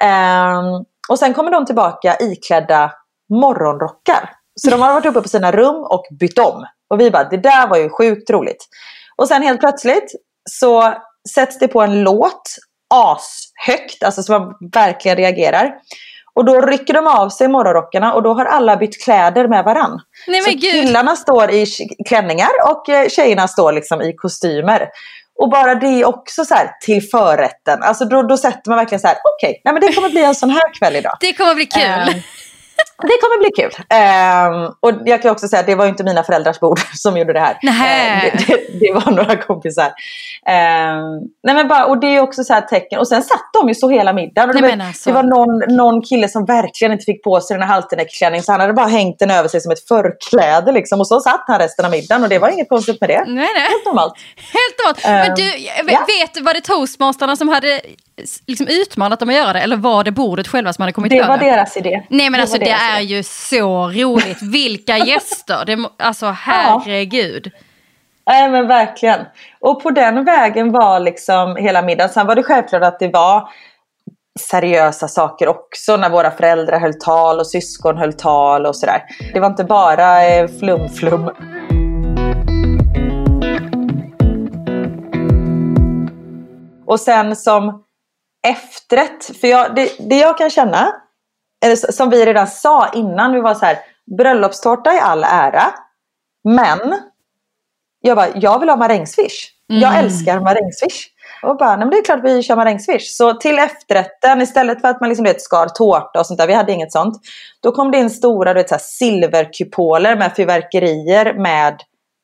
[0.02, 0.62] Eh,
[1.08, 2.92] och sen kommer de tillbaka iklädda
[3.30, 4.30] morgonrockar.
[4.60, 6.66] Så de har varit uppe på sina rum och bytt om.
[6.90, 8.66] Och vi bara, det där var ju sjukt roligt.
[9.16, 10.12] Och sen helt plötsligt
[10.50, 10.94] så
[11.34, 12.42] sätts det på en låt
[12.94, 15.74] ashögt, alltså så man verkligen reagerar.
[16.36, 20.00] Och då rycker de av sig morgonrockarna och då har alla bytt kläder med varann.
[20.26, 20.60] Nej Så gud.
[20.60, 21.66] killarna står i
[22.08, 24.88] klänningar och eh, tjejerna står liksom i kostymer.
[25.38, 27.82] Och bara det är också så här till förrätten.
[27.82, 30.34] Alltså då, då sätter man verkligen så här, okej, nej men det kommer bli en
[30.34, 31.16] sån här kväll idag.
[31.20, 31.82] Det kommer bli kul.
[31.82, 32.08] Ehm,
[33.02, 33.72] det kommer bli kul.
[33.88, 37.32] Ehm, och jag kan också säga att det var inte mina föräldrars bord som gjorde
[37.32, 37.58] det här.
[37.62, 39.92] Ehm, det, det, det var några kompisar.
[40.46, 41.04] Ehm,
[41.42, 42.98] nej men bara, och det är också så här tecken.
[42.98, 44.50] Och sen satt de ju så hela middagen.
[44.60, 45.10] Nej, var, alltså.
[45.10, 48.44] det var någon, någon kille som verkligen inte fick på sig den här halterneckklänningen.
[48.44, 50.72] Så han hade bara hängt den över sig som ett förkläde.
[50.72, 51.00] Liksom.
[51.00, 52.22] Och så satt han resten av middagen.
[52.22, 53.24] Och det var inget konstigt med det.
[53.26, 53.68] Nej, nej.
[53.68, 54.14] Helt normalt.
[54.36, 55.04] Helt normalt.
[55.04, 56.06] Men Ehm, du, jag ja.
[56.20, 57.80] vet du, var det toastmasterna som hade
[58.46, 59.60] liksom utmanat dem att göra det?
[59.60, 61.44] Eller var det bordet själva som hade kommit Det var det?
[61.50, 62.02] deras idé.
[62.10, 63.14] Nej men Det alltså var det är idé.
[63.14, 64.42] ju så roligt.
[64.42, 65.64] Vilka gäster!
[65.64, 67.50] Det, alltså herregud.
[68.26, 69.20] Nej men verkligen.
[69.60, 72.08] Och på den vägen var liksom hela middagen.
[72.10, 73.48] Sen var det självklart att det var
[74.40, 79.02] seriösa saker också när våra föräldrar höll tal och syskon höll tal och sådär.
[79.34, 81.30] Det var inte bara eh, flum-flum.
[86.86, 87.82] Och sen som
[88.46, 90.92] efterrätt, för jag, det, det jag kan känna,
[91.64, 93.78] eller som vi redan sa innan, vi var så här,
[94.18, 95.64] bröllopstårta i all ära,
[96.44, 97.00] men
[98.00, 99.50] jag bara, jag vill ha marängsviss.
[99.70, 99.82] Mm.
[99.82, 101.06] Jag älskar marängsviss.
[101.42, 103.16] Och bara, nej, men det är klart vi kör marängsviss.
[103.16, 106.54] Så till efterrätten, istället för att man liksom, vet, skar tårta och sånt där, vi
[106.54, 107.14] hade inget sånt.
[107.62, 111.80] Då kom det in stora du vet, så här, silverkupoler med fyrverkerier med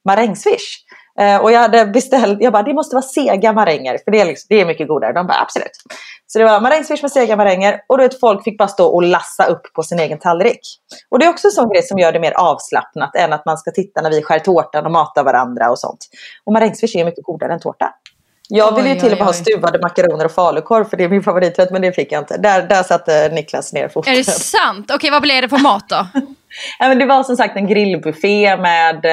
[0.09, 0.79] marängsviss.
[1.21, 4.25] Eh, och jag hade beställt, jag bara det måste vara sega maränger för det är,
[4.25, 5.13] liksom, det är mycket godare.
[5.13, 5.71] De bara absolut.
[6.27, 9.03] Så det var marängsviss med sega maränger och du vet folk fick bara stå och
[9.03, 10.61] lassa upp på sin egen tallrik.
[11.09, 13.59] Och det är också en sån grej som gör det mer avslappnat än att man
[13.59, 15.99] ska titta när vi skär tårtan och matar varandra och sånt.
[16.45, 17.91] Och marängsviss är mycket godare än tårta.
[18.49, 21.23] Jag ville ju till och med ha stuvade makaroner och falukorv för det är min
[21.23, 22.37] favoriträtt men det fick jag inte.
[22.37, 24.13] Där, där satte Niklas ner foten.
[24.13, 24.91] Är det sant?
[24.95, 26.07] Okej, vad blev det för mat då?
[26.79, 29.05] ja, men det var som sagt en grillbuffé med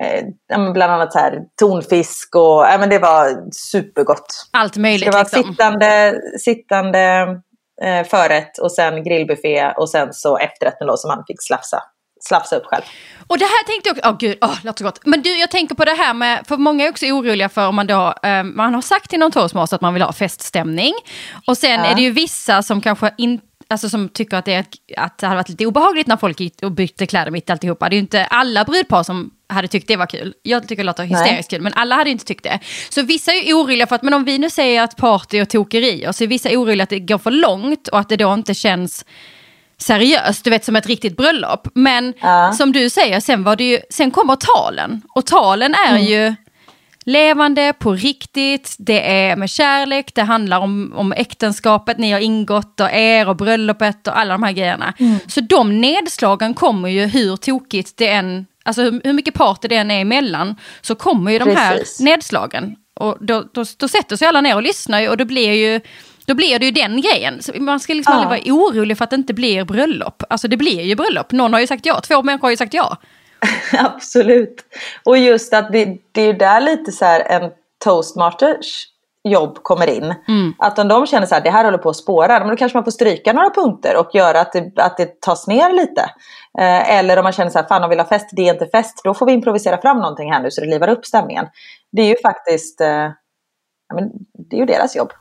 [0.00, 4.48] eh, eh, bland annat så här, tonfisk och ja, men det var supergott.
[4.50, 5.42] Allt möjligt Det var liksom.
[5.42, 7.26] sittande, sittande
[7.82, 11.82] eh, förrätt och sen grillbuffé och sen så efterrätten då som man fick slafsa,
[12.28, 12.82] slafsa upp själv.
[13.26, 15.00] Och det här tänkte jag också, åh oh, gud, oh, låter så gott.
[15.04, 17.74] Men du, jag tänker på det här med, för många är också oroliga för om
[17.74, 20.94] man då, eh, man har sagt till någon toastmaster att man vill ha feststämning.
[21.46, 21.86] Och sen ja.
[21.86, 24.64] är det ju vissa som kanske inte alltså som tycker att det,
[24.96, 27.88] att det hade varit lite obehagligt när folk gick och bytte kläder mitt alltihopa.
[27.88, 30.34] Det är ju inte alla brudpar som hade tyckt det var kul.
[30.42, 31.58] Jag tycker det låter hysteriskt Nej.
[31.58, 32.58] kul, men alla hade inte tyckt det.
[32.88, 36.12] Så vissa är oroliga för att, men om vi nu säger att party och tokerier,
[36.12, 39.04] så är vissa oroliga att det går för långt och att det då inte känns
[39.78, 41.68] seriöst, du vet som ett riktigt bröllop.
[41.74, 42.52] Men ja.
[42.52, 45.02] som du säger, sen, var det ju, sen kommer talen.
[45.14, 46.04] Och talen är mm.
[46.04, 46.34] ju
[47.04, 52.80] levande, på riktigt, det är med kärlek, det handlar om, om äktenskapet ni har ingått
[52.80, 54.94] och er och bröllopet och alla de här grejerna.
[54.98, 55.18] Mm.
[55.26, 59.76] Så de nedslagen kommer ju hur tokigt det än, alltså hur, hur mycket party det
[59.76, 61.98] än är emellan, så kommer ju de Precis.
[61.98, 62.76] här nedslagen.
[62.94, 65.80] Och då, då, då sätter sig alla ner och lyssnar och då blir ju
[66.26, 67.42] då blir det ju den grejen.
[67.42, 68.20] Så man ska liksom ja.
[68.20, 70.22] aldrig vara orolig för att det inte blir bröllop.
[70.28, 71.32] Alltså det blir ju bröllop.
[71.32, 72.96] Någon har ju sagt ja, två människor har ju sagt ja.
[73.78, 74.64] Absolut.
[75.04, 77.50] Och just att det, det är där lite så här en
[77.84, 78.86] toastmasters
[79.28, 80.14] jobb kommer in.
[80.28, 80.54] Mm.
[80.58, 82.84] Att om de känner så här, det här håller på att spåra, då kanske man
[82.84, 86.00] får stryka några punkter och göra att det, att det tas ner lite.
[86.58, 88.66] Eh, eller om man känner så här, fan de vill ha fest, det är inte
[88.66, 91.46] fest, då får vi improvisera fram någonting här nu så det livar upp stämningen.
[91.92, 93.08] Det är ju faktiskt, eh,
[93.94, 94.10] men,
[94.50, 95.12] det är ju deras jobb.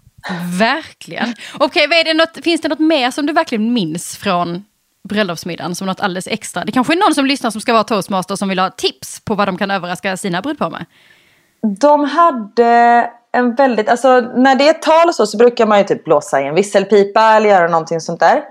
[0.59, 1.35] Verkligen.
[1.59, 4.65] Okej, okay, finns det något mer som du verkligen minns från
[5.09, 6.65] bröllopsmiddagen som något alldeles extra.
[6.65, 9.35] Det kanske är någon som lyssnar som ska vara toastmaster som vill ha tips på
[9.35, 10.85] vad de kan överraska sina brudpar med.
[11.79, 15.83] De hade en väldigt, alltså när det är tal och så, så brukar man ju
[15.83, 18.43] typ blåsa i en visselpipa eller göra någonting sånt där.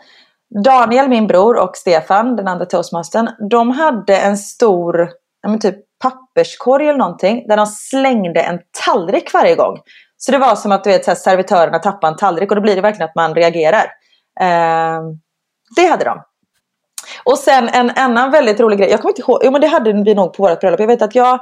[0.64, 5.10] Daniel, min bror och Stefan, den andra toastmastern, de hade en stor,
[5.46, 9.78] men typ papperskorg eller någonting, där de slängde en tallrik varje gång.
[10.16, 12.62] Så det var som att du vet, så här, servitörerna tappade en tallrik och då
[12.62, 13.84] blir det verkligen att man reagerar.
[14.40, 15.00] Eh,
[15.76, 16.22] det hade de.
[17.24, 18.90] Och sen en annan väldigt rolig grej.
[18.90, 19.40] Jag kommer inte ihåg.
[19.44, 20.80] Jo men det hade vi nog på vårt bröllop.
[20.80, 21.40] Jag vet att jag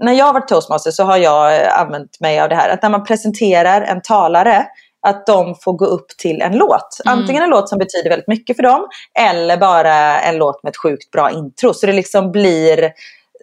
[0.00, 2.68] när jag har varit toastmaster så har jag eh, använt mig av det här.
[2.68, 4.66] Att när man presenterar en talare
[5.06, 7.00] att de får gå upp till en låt.
[7.04, 7.18] Mm.
[7.18, 8.88] Antingen en låt som betyder väldigt mycket för dem
[9.18, 11.74] eller bara en låt med ett sjukt bra intro.
[11.74, 12.92] Så det liksom blir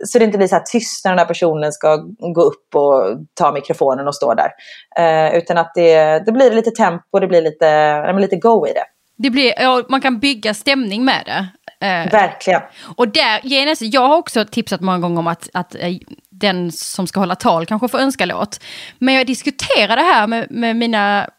[0.04, 3.04] så det inte blir så här tyst när den här personen ska gå upp och
[3.34, 4.52] ta mikrofonen och stå där.
[4.98, 8.84] Eh, utan att det, det blir lite tempo, det blir lite, lite go i det.
[9.16, 11.48] Det blir, man kan bygga stämning med det.
[11.86, 12.62] Eh, Verkligen.
[12.96, 13.40] Och där,
[13.84, 15.98] jag har också tipsat många gånger om att, att eh,
[16.30, 18.60] den som ska hålla tal kanske får önska låt.
[19.00, 21.30] Men jag diskuterade det här med, med mina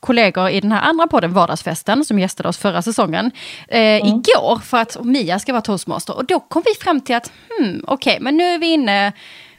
[0.00, 3.30] kollegor i den här andra podden, Vardagsfesten, som gästade oss förra säsongen,
[3.68, 4.06] eh, mm.
[4.06, 6.16] igår för att Mia ska vara toastmaster.
[6.16, 9.12] Och då kom vi fram till att, hmm, okej, okay, men nu är vi inne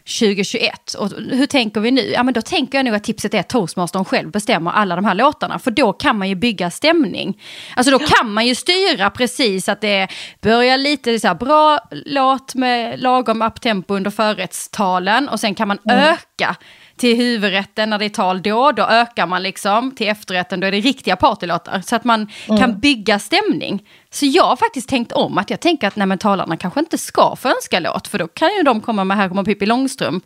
[0.10, 0.94] 2021.
[0.94, 2.02] Och hur tänker vi nu?
[2.02, 5.06] Ja, men då tänker jag nog att tipset är att toastmastern själv bestämmer alla de
[5.06, 5.60] här låtarna.
[5.60, 7.42] För då kan man ju bygga stämning.
[7.76, 10.08] Alltså då kan man ju styra precis att det
[10.42, 15.78] börjar lite så här, bra låt med lagom uptempo under förrättstalen och sen kan man
[15.86, 16.00] mm.
[16.00, 16.56] öka
[17.00, 19.96] till huvudrätten när det är tal då, då ökar man liksom.
[19.96, 21.82] Till efterrätten då är det riktiga partylåtar.
[21.82, 22.60] Så att man mm.
[22.60, 23.84] kan bygga stämning.
[24.10, 26.98] Så jag har faktiskt tänkt om att jag tänker att nej, men talarna kanske inte
[26.98, 28.08] ska få önska låt.
[28.08, 30.24] För då kan ju de komma med Här kommer Pippi Långstrump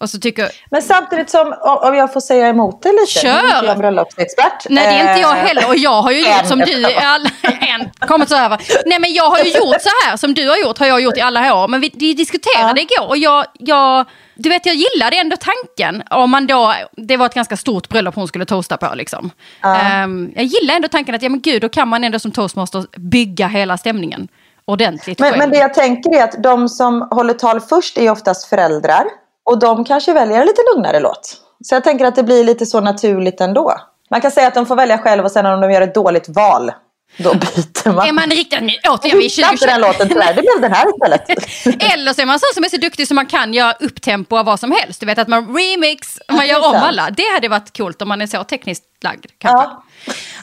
[0.00, 0.48] Och så tycker...
[0.70, 3.06] Men samtidigt som, om jag får säga emot det lite.
[3.06, 3.42] Kör!
[3.42, 4.66] Nu är jag bröllopsexpert.
[4.70, 7.30] Nej det är inte jag Eh, heller och jag har ju gjort som du alla...
[7.42, 8.60] En, kommit över.
[8.86, 11.16] Nej men jag har ju gjort så här som du har gjort har jag gjort
[11.16, 11.68] i alla år.
[11.68, 14.06] Men vi, diskuterade igår och jag, jag...
[14.34, 16.74] Du vet jag gillade ändå tanken om man då...
[16.92, 19.30] Det var ett ganska stort bröllop hon skulle toasta på liksom.
[19.64, 22.84] Ehm, jag gillar ändå tanken att ja men gud då kan man ändå som toastmaster
[22.98, 24.28] bygga hela stämningen
[24.64, 25.38] ordentligt Men, själv.
[25.38, 29.04] men det jag tänker är att de som håller tal först är oftast föräldrar.
[29.46, 31.36] Och de kanske väljer en lite lugnare låt.
[31.64, 33.74] Så jag tänker att det blir lite så naturligt ändå.
[34.10, 36.28] Man kan säga att de får välja själv och sen om de gör ett dåligt
[36.28, 36.72] val,
[37.16, 38.08] då byter man.
[38.08, 38.60] Är man riktigt...
[38.62, 39.70] Nu återigen, vi är Hittade inte 2021.
[39.70, 41.28] den låten tyvärr, det blev den här istället.
[41.94, 44.44] Eller så är man så som är så duktig så man kan göra upptempo av
[44.44, 45.00] vad som helst.
[45.00, 47.10] Du vet att man remix, man gör om alla.
[47.10, 49.26] Det hade varit coolt om man är så tekniskt lagd.
[49.38, 49.68] Kanske.
[49.68, 49.82] Ja.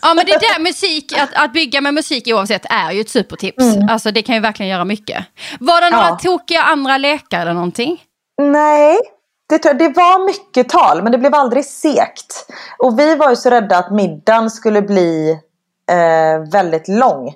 [0.02, 0.14] Ja.
[0.14, 3.64] men det där musik, att, att bygga med musik oavsett är ju ett supertips.
[3.90, 5.26] Alltså det kan ju verkligen göra mycket.
[5.60, 6.18] Var det några Mm.
[6.24, 6.30] Ja.
[6.32, 8.02] tokiga andra lekar eller någonting?
[8.42, 8.98] Nej,
[9.50, 12.46] det, det var mycket tal men det blev aldrig sekt.
[12.80, 15.32] Och vi var ju så rädda att middagen skulle bli
[15.92, 17.34] eh, väldigt lång.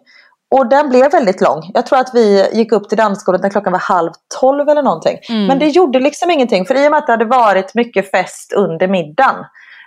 [0.56, 1.72] Och den blev väldigt lång.
[1.74, 5.18] Jag tror att vi gick upp till dansgolvet när klockan var halv tolv eller någonting.
[5.47, 6.66] Men det gjorde liksom ingenting.
[6.66, 9.45] För i och med att det hade varit mycket fest under middagen.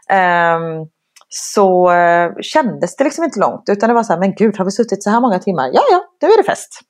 [0.08, 0.86] ehm,
[1.28, 3.62] så eh, kändes det liksom inte långt.
[3.68, 5.70] Utan det var så här, men gud har vi suttit så här många timmar?
[5.72, 6.80] Ja, ja, då är det fest.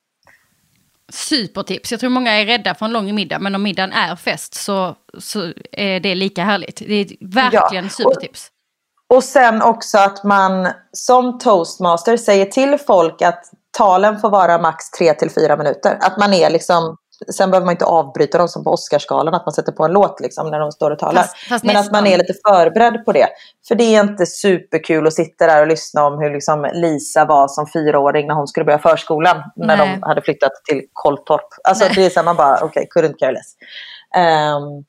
[1.13, 1.91] Supertips.
[1.91, 4.95] Jag tror många är rädda för en lång middag, men om middagen är fest så,
[5.19, 6.75] så är det lika härligt.
[6.87, 8.47] Det är verkligen Ja, och- supertips.
[9.13, 13.43] Och sen också att man som toastmaster säger till folk att
[13.77, 15.97] talen får vara max 3 till 4 minuter.
[16.01, 16.97] Att man är liksom,
[17.33, 20.19] sen behöver man inte avbryta dem som på Oscarsgalan, att man sätter på en låt
[20.19, 21.21] liksom när de står och talar.
[21.21, 23.27] Fast- fast Men att man är lite förberedd på det.
[23.67, 27.47] För det är inte superkul att sitta där och lyssna om hur liksom Lisa var
[27.47, 29.43] som fyraåring när hon skulle börja förskolan.
[29.55, 29.97] När Nej.
[30.01, 31.47] de hade flyttat till Kolltorp.
[31.63, 31.93] Alltså Nej.
[31.95, 33.55] det är så här, man bara, okej, okay, couldn't care less.
[34.15, 34.83] Ehm,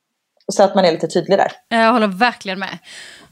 [0.53, 1.53] så att man är lite tydlig där.
[1.69, 2.79] Jag håller verkligen med.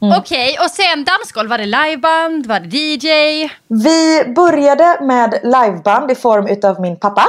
[0.02, 0.18] Mm.
[0.18, 1.50] Okej, och sen dansgolv.
[1.50, 2.46] Var det liveband?
[2.46, 3.50] Var det DJ?
[3.68, 7.24] Vi började med liveband i form utav min pappa.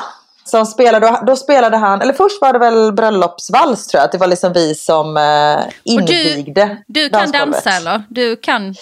[0.48, 4.06] Som spelade, då spelade han, eller först var det väl bröllopsvals tror jag.
[4.06, 7.54] Att det var liksom vi som eh, invigde Du kan dansgolvet.
[7.64, 8.04] dansa eller?
[8.10, 8.74] Du kan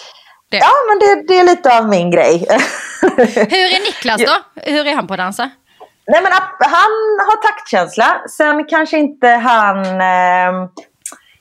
[0.48, 0.56] det.
[0.56, 2.46] Ja men det, det är lite av min grej.
[3.16, 4.60] Hur är Niklas då?
[4.62, 5.50] Hur är han på att dansa?
[6.06, 6.90] Nej men att- han
[7.28, 8.16] har taktkänsla.
[8.36, 9.78] Sen kanske inte han...
[10.00, 10.62] ehm,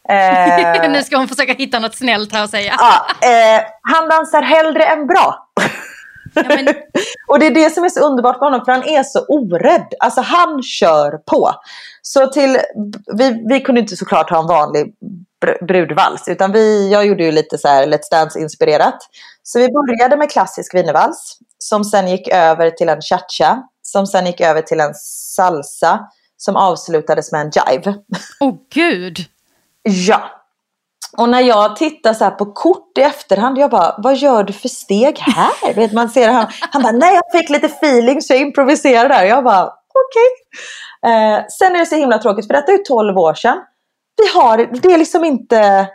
[0.10, 2.76] eh, nu ska hon försöka hitta något snällt här och säga.
[2.80, 5.48] ja, eh, han dansar hellre än bra.
[6.34, 6.68] Ja, men,
[7.28, 9.94] Och det är det som är så underbart med honom för han är så orädd.
[10.00, 11.52] Alltså han kör på.
[12.02, 12.58] Så till,
[13.18, 14.94] vi, vi kunde inte såklart ha en vanlig
[15.46, 18.98] br- brudvals utan vi, jag gjorde ju lite så här Let's Dance inspirerat.
[19.44, 24.26] Så vi började med klassisk wienervals som sen gick över till en cha-cha som sen
[24.26, 24.94] gick över till en
[25.36, 26.00] salsa
[26.38, 27.96] som avslutades med en jive.
[28.40, 29.18] Åh gud.
[29.84, 30.43] Ja.
[31.18, 34.70] Och när jag tittar så på kort i efterhand, jag bara, vad gör du för
[34.70, 35.74] steg här?
[35.74, 39.24] Vet, man ser han, han bara, nej jag fick lite feeling så jag improviserade där.
[39.24, 40.30] Jag bara, okej.
[41.06, 43.58] Eh, sen är det så himla tråkigt, för detta är ju 12 år sedan.
[44.18, 45.88] Vi har, det är liksom inte,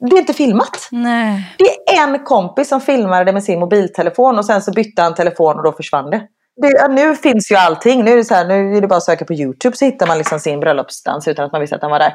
[0.00, 0.88] det är inte filmat.
[0.90, 1.54] Nej.
[1.58, 5.14] Det är en kompis som filmade det med sin mobiltelefon och sen så bytte han
[5.14, 6.22] telefon och då försvann det.
[6.56, 8.04] det nu finns ju allting.
[8.04, 10.06] Nu är, det så här, nu är det bara att söka på YouTube så hittar
[10.06, 12.14] man liksom sin bröllopsdans utan att man visste att han var där.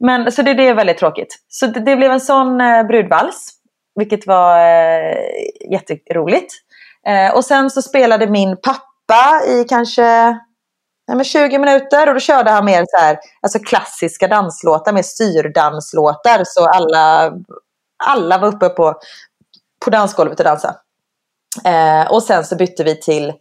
[0.00, 1.38] Men, så det, det är väldigt tråkigt.
[1.48, 3.50] Så det, det blev en sån eh, brudvals.
[3.94, 5.16] Vilket var eh,
[5.70, 6.54] jätteroligt.
[7.06, 10.02] Eh, och sen så spelade min pappa i kanske
[11.08, 15.02] nej, men 20 minuter och då körde han mer så här, alltså klassiska danslåtar, mer
[15.02, 16.42] styrdanslåtar.
[16.44, 17.32] Så alla,
[18.04, 18.94] alla var uppe på,
[19.84, 20.76] på dansgolvet och dansade.
[21.64, 23.32] Eh, och sen så bytte vi till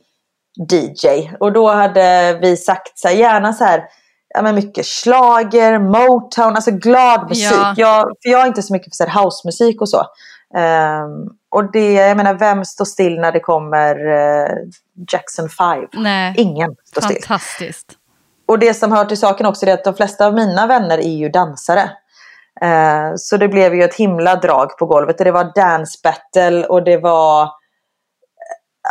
[0.72, 1.32] DJ.
[1.40, 3.84] Och då hade vi sagt så här, gärna så här,
[4.34, 7.52] ja, men mycket slager, Motown, alltså glad musik.
[7.52, 7.74] Ja.
[7.78, 10.06] Jag, för jag är inte så mycket för så här, housemusik och så.
[10.58, 14.52] Ehm, och det, jag menar, vem står still när det kommer eh,
[15.12, 15.86] Jackson 5?
[15.94, 16.34] Nej.
[16.38, 17.18] Ingen står still.
[17.28, 17.92] Fantastiskt.
[18.48, 21.18] Och det som hör till saken också är att de flesta av mina vänner är
[21.18, 21.92] ju dansare.
[22.62, 25.20] Eh, så det blev ju ett himla drag på golvet.
[25.20, 27.59] Och det var dance battle och det var...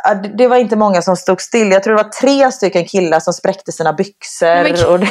[0.04, 1.70] ja, det- var inte många som stod still.
[1.70, 4.62] Jag tror det var tre stycken killar som spräckte sina byxor.
[4.62, 5.10] Men och det,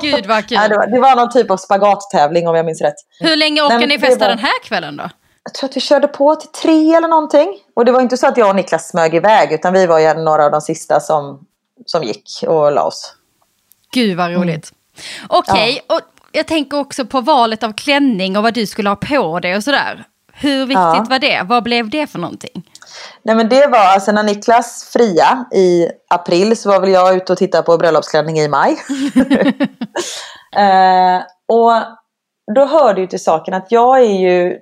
[0.00, 0.56] Gud vad kul.
[0.62, 2.94] ja, det, var, det var någon typ av spagattävling om jag minns rätt.
[3.20, 5.10] Hur länge men ni festa var- den här kvällen då?
[5.44, 7.48] Jag tror att vi körde på till tre eller någonting.
[7.76, 10.14] Och det var inte så att jag och Niklas smög iväg utan vi var ju
[10.14, 11.40] några av de sista som,
[11.86, 13.14] som gick och la oss.
[13.92, 14.72] Gud vad roligt.
[15.28, 16.00] Okej, och
[16.32, 19.64] jag tänker också på valet av klänning och vad du skulle ha på dig och
[19.64, 20.04] sådär.
[20.40, 21.06] Hur viktigt Ja.
[21.10, 21.42] var det?
[21.44, 22.62] Vad blev det för någonting?
[23.22, 27.32] Nej men det var alltså när Niklas fria i april så var väl jag ute
[27.32, 28.72] och tittade på bröllopsklänning i maj.
[30.56, 31.72] eh, och
[32.54, 34.58] då hör det ju till saken att jag är ju,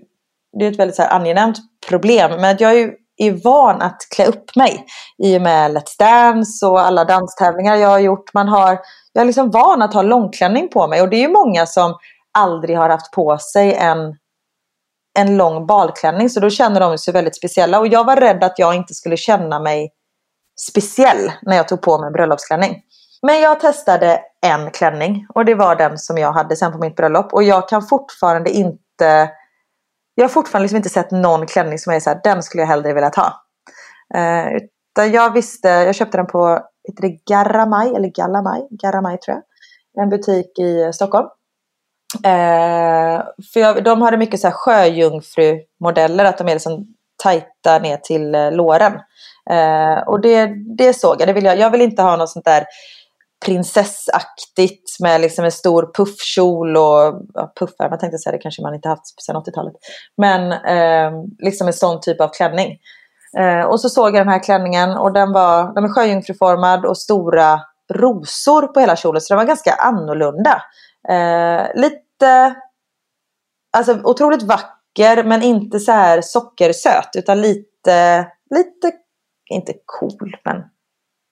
[0.59, 1.59] det är ett väldigt så här angenämt
[1.89, 4.87] problem, men att jag är ju är van att klä upp mig
[5.22, 8.35] i och med Let's Dance och alla danstävlingar jag har gjort.
[8.35, 8.79] Man har,
[9.12, 11.95] jag är liksom van att ha långklänning på mig och det är ju många som
[12.39, 14.16] aldrig har haft på sig en,
[15.17, 18.59] en lång balklänning så då känner de sig väldigt speciella och jag var rädd att
[18.59, 19.93] jag inte skulle känna mig
[20.61, 22.83] speciell när jag tog på mig bröllopsklänning.
[23.23, 26.97] Men jag testade en klänning och det var den som jag hade sen på mitt
[26.97, 29.31] bröllop och jag kan fortfarande inte
[30.14, 32.62] jag har fortfarande liksom inte sett någon klänning som jag är så här, den skulle
[32.62, 33.33] jag hellre vilja ha.
[34.14, 37.95] Eh, jag visste, jag köpte den på, heter det Garamay?
[37.95, 40.03] eller Galamay, Garamay tror jag.
[40.03, 41.29] En butik i Stockholm.
[42.25, 46.87] Eh, för jag, de hade mycket så här sjöjungfrumodeller, att de är liksom
[47.23, 48.93] tajta ner till eh, låren.
[49.51, 51.59] Eh, och det, det såg jag, det vill jag.
[51.59, 52.65] Jag vill inte ha något sånt där
[53.45, 58.75] prinsessaktigt med liksom en stor puffkjol och ja, puffar, man tänkte säga det kanske man
[58.75, 59.75] inte haft sedan 80-talet.
[60.17, 62.79] Men eh, liksom en sån typ av klänning.
[63.39, 66.99] Eh, och så såg jag den här klänningen och den var, den är sjöjungfruformad och
[66.99, 67.61] stora
[67.93, 70.63] rosor på hela kjolen så den var ganska annorlunda.
[71.09, 72.55] Eh, lite,
[73.77, 78.93] alltså otroligt vacker men inte så här sockersöt utan lite, lite,
[79.51, 80.63] inte cool men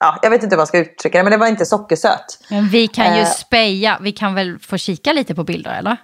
[0.01, 2.39] ja, jag vet inte hur man ska uttrycka det, men det var inte sockersöt.
[2.51, 3.31] Men vi kan ju eh.
[3.31, 5.97] speja, vi kan väl få kika lite på bilder eller?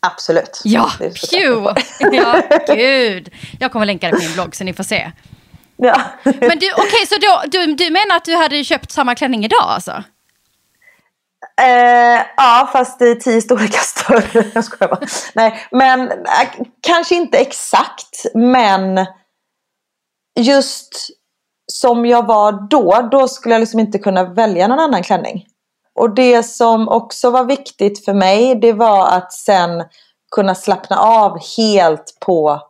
[0.00, 0.60] Absolut.
[0.64, 1.66] Ja, pju!
[2.12, 3.30] Ja, gud.
[3.60, 5.12] Jag kommer länka det på min blogg så ni får se.
[5.76, 6.00] Ja.
[6.24, 9.44] Men du, okej, okay, så då, du, du menar att du hade köpt samma klänning
[9.44, 10.04] idag alltså?
[11.60, 14.50] Eh, ja, fast i tio storlekar större.
[14.54, 15.06] Jag skojar bara.
[15.34, 19.06] Nej, men äh, kanske inte exakt, men
[20.40, 21.08] just
[21.72, 25.46] som jag var då, då skulle jag liksom inte kunna välja någon annan klänning.
[25.94, 29.84] Och det som också var viktigt för mig, det var att sen
[30.30, 32.60] kunna slappna av helt på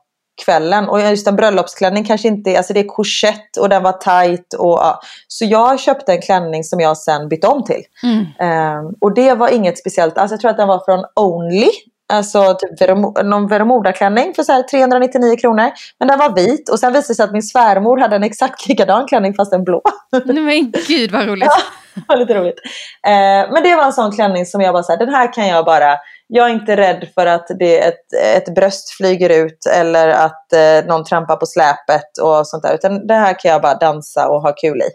[0.45, 0.89] kvällen.
[0.89, 4.55] Och just en bröllopsklänning kanske inte, alltså det är korsett och den var tight.
[4.55, 5.01] Och, ja.
[5.29, 7.83] Så jag köpte en klänning som jag sen bytte om till.
[8.03, 8.19] Mm.
[8.19, 11.69] Um, och det var inget speciellt, alltså jag tror att den var från Only.
[12.09, 15.71] Alltså typ verom någon Veremoda-klänning för så här 399 kronor.
[15.99, 18.69] Men den var vit och sen visade det sig att min svärmor hade en exakt
[18.69, 19.83] likadan klänning fast en blå.
[20.25, 21.45] Nej men gud vad roligt.
[21.45, 21.63] ja,
[22.09, 22.61] var lite roligt.
[23.07, 25.65] Eh, men det var en sån klänning som jag bara såhär, den här kan jag
[25.65, 25.97] bara
[26.29, 30.87] jag är inte rädd för att det ett, ett bröst flyger ut eller att eh,
[30.87, 32.75] någon trampar på släpet och sånt där.
[32.75, 34.91] Utan det här kan jag bara dansa och ha kul i.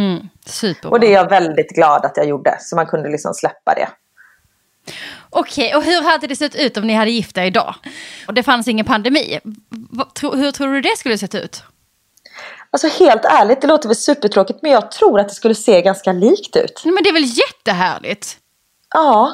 [0.00, 0.90] Mm, super.
[0.90, 2.56] Och det är jag väldigt glad att jag gjorde.
[2.60, 3.88] Så man kunde liksom släppa det.
[5.30, 7.74] Okej, och hur hade det sett ut om ni hade gift er idag?
[8.26, 9.40] Och det fanns ingen pandemi.
[10.22, 11.62] Hur tror du det skulle sett ut?
[12.74, 16.12] Alltså helt ärligt, det låter väl supertråkigt men jag tror att det skulle se ganska
[16.12, 16.82] likt ut.
[16.84, 18.36] Men det är väl jättehärligt?
[18.94, 19.32] Ja.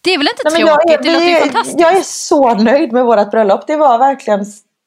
[0.00, 1.00] Det är väl inte Nej, tråkigt?
[1.00, 1.80] Är, det låter ju fantastiskt.
[1.80, 3.66] Jag är så nöjd med vårt bröllop.
[3.66, 4.44] Det var verkligen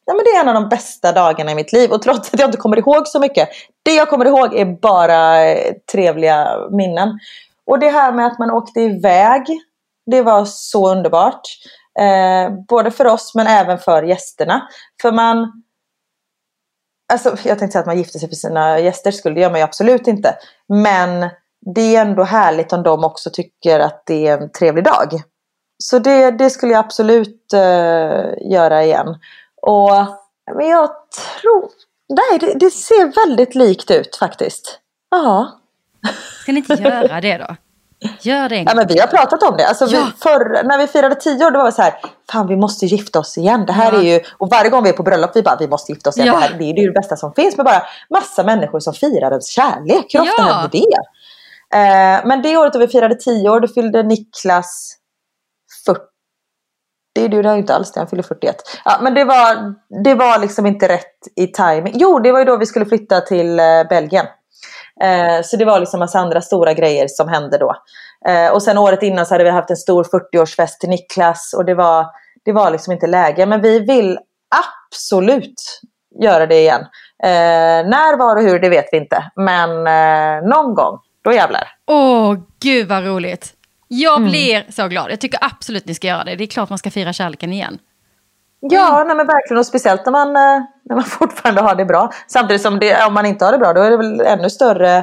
[0.07, 2.39] Nej, men det är en av de bästa dagarna i mitt liv och trots att
[2.39, 3.49] jag inte kommer ihåg så mycket.
[3.83, 7.19] Det jag kommer ihåg är bara eh, trevliga minnen.
[7.65, 9.45] Och det här med att man åkte iväg
[10.05, 11.41] det var så underbart.
[11.99, 14.67] Eh, både för oss men även för gästerna.
[15.01, 15.61] För man...
[17.13, 19.59] Alltså, jag tänkte säga att man gifter sig för sina gästers skull, det gör man
[19.59, 20.35] ju absolut inte.
[20.67, 21.29] Men
[21.75, 25.21] det är ändå härligt om de också tycker att det är en trevlig dag.
[25.83, 29.07] Så det, det skulle jag absolut uh, göra igen.
[29.61, 29.91] Och
[30.53, 30.89] men jag
[31.41, 31.69] tror...
[32.09, 34.79] Nej, det, det ser väldigt likt ut faktiskt.
[35.11, 35.59] Ja.
[36.41, 37.55] Ska ni inte göra det då?
[38.21, 39.67] Gör det ja, men Vi har pratat om det.
[39.67, 40.07] Alltså, ja.
[40.23, 41.93] förr, när vi firade tio år då var vi så här,
[42.31, 43.65] fan vi måste gifta oss igen.
[43.65, 43.99] Det här ja.
[43.99, 46.17] är ju, och varje gång vi är på bröllop vi bara, vi måste gifta oss
[46.17, 46.27] igen.
[46.27, 46.33] Ja.
[46.33, 47.57] Det, här, det är ju det bästa som finns.
[47.57, 50.05] med bara massa människor som firar ens kärlek.
[50.13, 50.97] Hur ofta händer det?
[51.73, 54.97] Eh, men det året då vi firade tio år, då fyllde Niklas
[55.85, 56.01] 40.
[57.15, 58.55] Det gjorde han ju inte alls det, han fyllde 41.
[58.85, 61.93] Ja, men det var, det var liksom inte rätt i timing.
[61.95, 64.25] Jo, det var ju då vi skulle flytta till eh, Belgien.
[65.03, 67.75] Eh, så det var liksom massa andra stora grejer som hände då.
[68.27, 71.65] Eh, och sen året innan så hade vi haft en stor 40-årsfest till Niklas och
[71.65, 72.05] det var,
[72.45, 73.45] det var liksom inte läge.
[73.45, 74.19] Men vi vill
[74.91, 75.81] absolut
[76.21, 76.81] göra det igen.
[77.23, 79.31] Eh, när, var och hur, det vet vi inte.
[79.35, 81.67] Men eh, någon gång, då jävlar.
[81.87, 83.53] Åh, gud vad roligt.
[83.87, 84.29] Jag mm.
[84.29, 84.71] blir mm.
[84.71, 85.11] så glad.
[85.11, 86.35] Jag tycker absolut ni ska göra det.
[86.35, 87.79] Det är klart man ska fira kärleken igen.
[88.69, 89.59] Ja, nej, men verkligen.
[89.59, 92.11] Och speciellt när man, eh, när man fortfarande har det bra.
[92.27, 94.97] Samtidigt som det, om man inte har det bra, då är det väl ännu större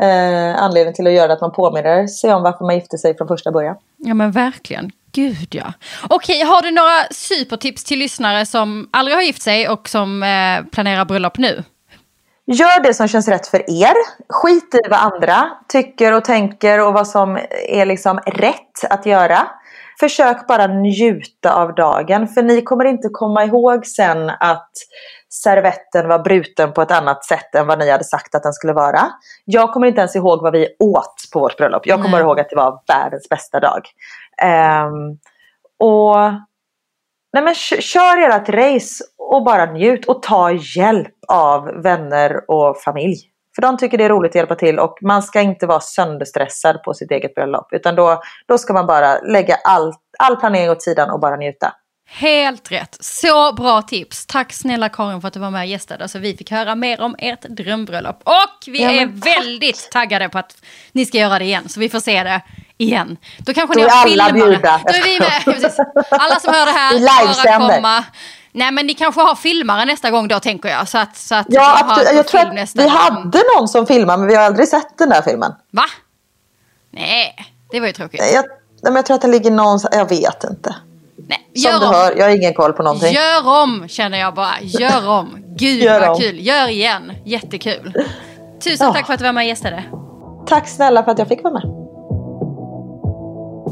[0.00, 3.28] eh, anledning till att göra att man påminner sig om varför man gifte sig från
[3.28, 3.76] första början.
[3.96, 4.90] Ja, men verkligen.
[5.12, 5.72] Gud ja.
[6.08, 10.64] Okej, har du några supertips till lyssnare som aldrig har gift sig och som eh,
[10.72, 11.64] planerar bröllop nu?
[12.46, 13.94] Gör det som känns rätt för er.
[14.28, 17.38] Skit i vad andra tycker och tänker och vad som
[17.68, 19.48] är liksom rätt att göra.
[20.02, 24.70] Försök bara njuta av dagen för ni kommer inte komma ihåg sen att
[25.28, 28.72] servetten var bruten på ett annat sätt än vad ni hade sagt att den skulle
[28.72, 29.00] vara.
[29.44, 31.86] Jag kommer inte ens ihåg vad vi åt på vårt bröllop.
[31.86, 32.20] Jag kommer Nej.
[32.20, 33.82] ihåg att det var världens bästa dag.
[34.42, 35.18] Um,
[35.78, 36.16] och
[37.32, 43.31] nej men kör ert race och bara njut och ta hjälp av vänner och familj.
[43.54, 46.82] För de tycker det är roligt att hjälpa till och man ska inte vara sönderstressad
[46.82, 47.68] på sitt eget bröllop.
[47.72, 51.72] Utan då, då ska man bara lägga all, all planering åt sidan och bara njuta.
[52.14, 52.96] Helt rätt.
[53.00, 54.26] Så bra tips.
[54.26, 57.00] Tack snälla Karin för att du var med och gästade så vi fick höra mer
[57.00, 58.20] om ert drömbröllop.
[58.24, 60.56] Och vi ja, är väldigt taggade på att
[60.92, 62.40] ni ska göra det igen så vi får se det
[62.78, 63.16] igen.
[63.38, 64.32] Då kanske Då ni har filmare.
[64.32, 64.80] Bjuda.
[64.84, 65.70] Då är vi med.
[66.10, 68.04] Alla som hör det här bara komma.
[68.54, 70.88] Nej men ni kanske har filmare nästa gång då tänker jag.
[70.88, 72.12] Så att, så att ja, absolut.
[72.14, 75.22] jag tror att vi hade någon som filmade men vi har aldrig sett den där
[75.22, 75.52] filmen.
[75.70, 75.84] Va?
[76.90, 77.36] Nej,
[77.70, 78.20] det var ju tråkigt.
[78.34, 78.44] Jag,
[78.82, 80.74] men jag tror att den ligger någonstans, jag vet inte.
[81.28, 81.94] Nej, Som du om.
[81.94, 83.12] hör, jag har ingen koll på någonting.
[83.14, 84.60] Gör om känner jag bara.
[84.60, 85.36] Gör om.
[85.46, 86.16] Gud Gör vad om.
[86.20, 86.46] kul.
[86.46, 87.12] Gör igen.
[87.24, 87.92] Jättekul.
[88.64, 88.92] Tusen ja.
[88.92, 89.84] tack för att du var med och gästade.
[90.46, 91.81] Tack snälla för att jag fick vara med.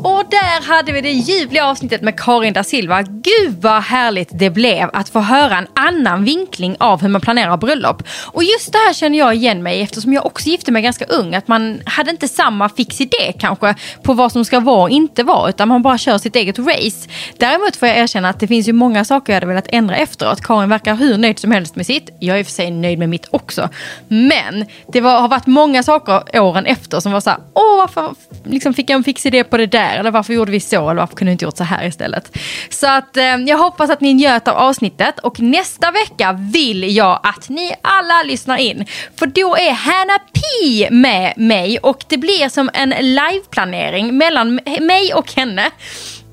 [0.05, 3.03] Och där hade vi det ljuvliga avsnittet med Karin da Silva.
[3.03, 7.57] Gud vad härligt det blev att få höra en annan vinkling av hur man planerar
[7.57, 8.03] bröllop.
[8.27, 11.35] Och just det här känner jag igen mig eftersom jag också gifte mig ganska ung.
[11.35, 15.23] Att man hade inte samma fix idé kanske på vad som ska vara och inte
[15.23, 17.09] vara utan man bara kör sitt eget race.
[17.37, 20.41] Däremot får jag erkänna att det finns ju många saker jag hade velat ändra efteråt.
[20.41, 22.11] Karin verkar hur nöjd som helst med sitt.
[22.21, 23.69] Jag är i och för sig nöjd med mitt också.
[24.09, 28.15] Men det var, har varit många saker åren efter som var så här, åh varför
[28.45, 29.90] liksom fick jag en fix idé på det där?
[29.99, 30.91] Eller varför gjorde vi så?
[30.91, 32.37] Eller varför kunde vi inte gjort så här istället?
[32.71, 35.19] Så att eh, jag hoppas att ni njöt av avsnittet.
[35.19, 38.87] Och nästa vecka vill jag att ni alla lyssnar in.
[39.17, 41.79] För då är Hanna P med mig.
[41.79, 45.71] Och det blir som en liveplanering mellan mig och henne.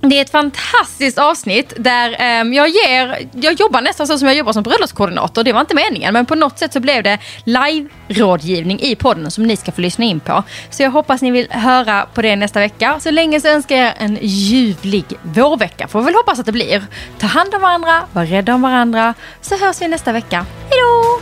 [0.02, 4.38] Det är ett fantastiskt avsnitt där um, jag ger, jag jobbar nästan så som jag
[4.38, 5.44] jobbar som bröllopskoordinator.
[5.44, 9.44] Det var inte meningen men på något sätt så blev det live-rådgivning i podden som
[9.44, 10.44] ni ska få lyssna in på.
[10.70, 13.00] Så jag hoppas ni vill höra på det nästa vecka.
[13.00, 16.86] Så länge så önskar jag en ljuvlig vårvecka får vi väl hoppas att det blir.
[17.20, 20.46] Ta hand om varandra, var rädda om varandra så hörs vi nästa vecka.
[20.70, 21.22] Hejdå!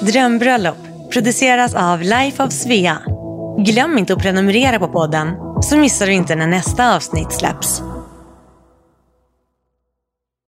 [0.00, 0.78] Drömbröllop
[1.12, 2.98] produceras av Life of Svea
[3.58, 5.28] Glöm inte att prenumerera på podden
[5.60, 7.82] så missar du inte när nästa avsnitt släpps.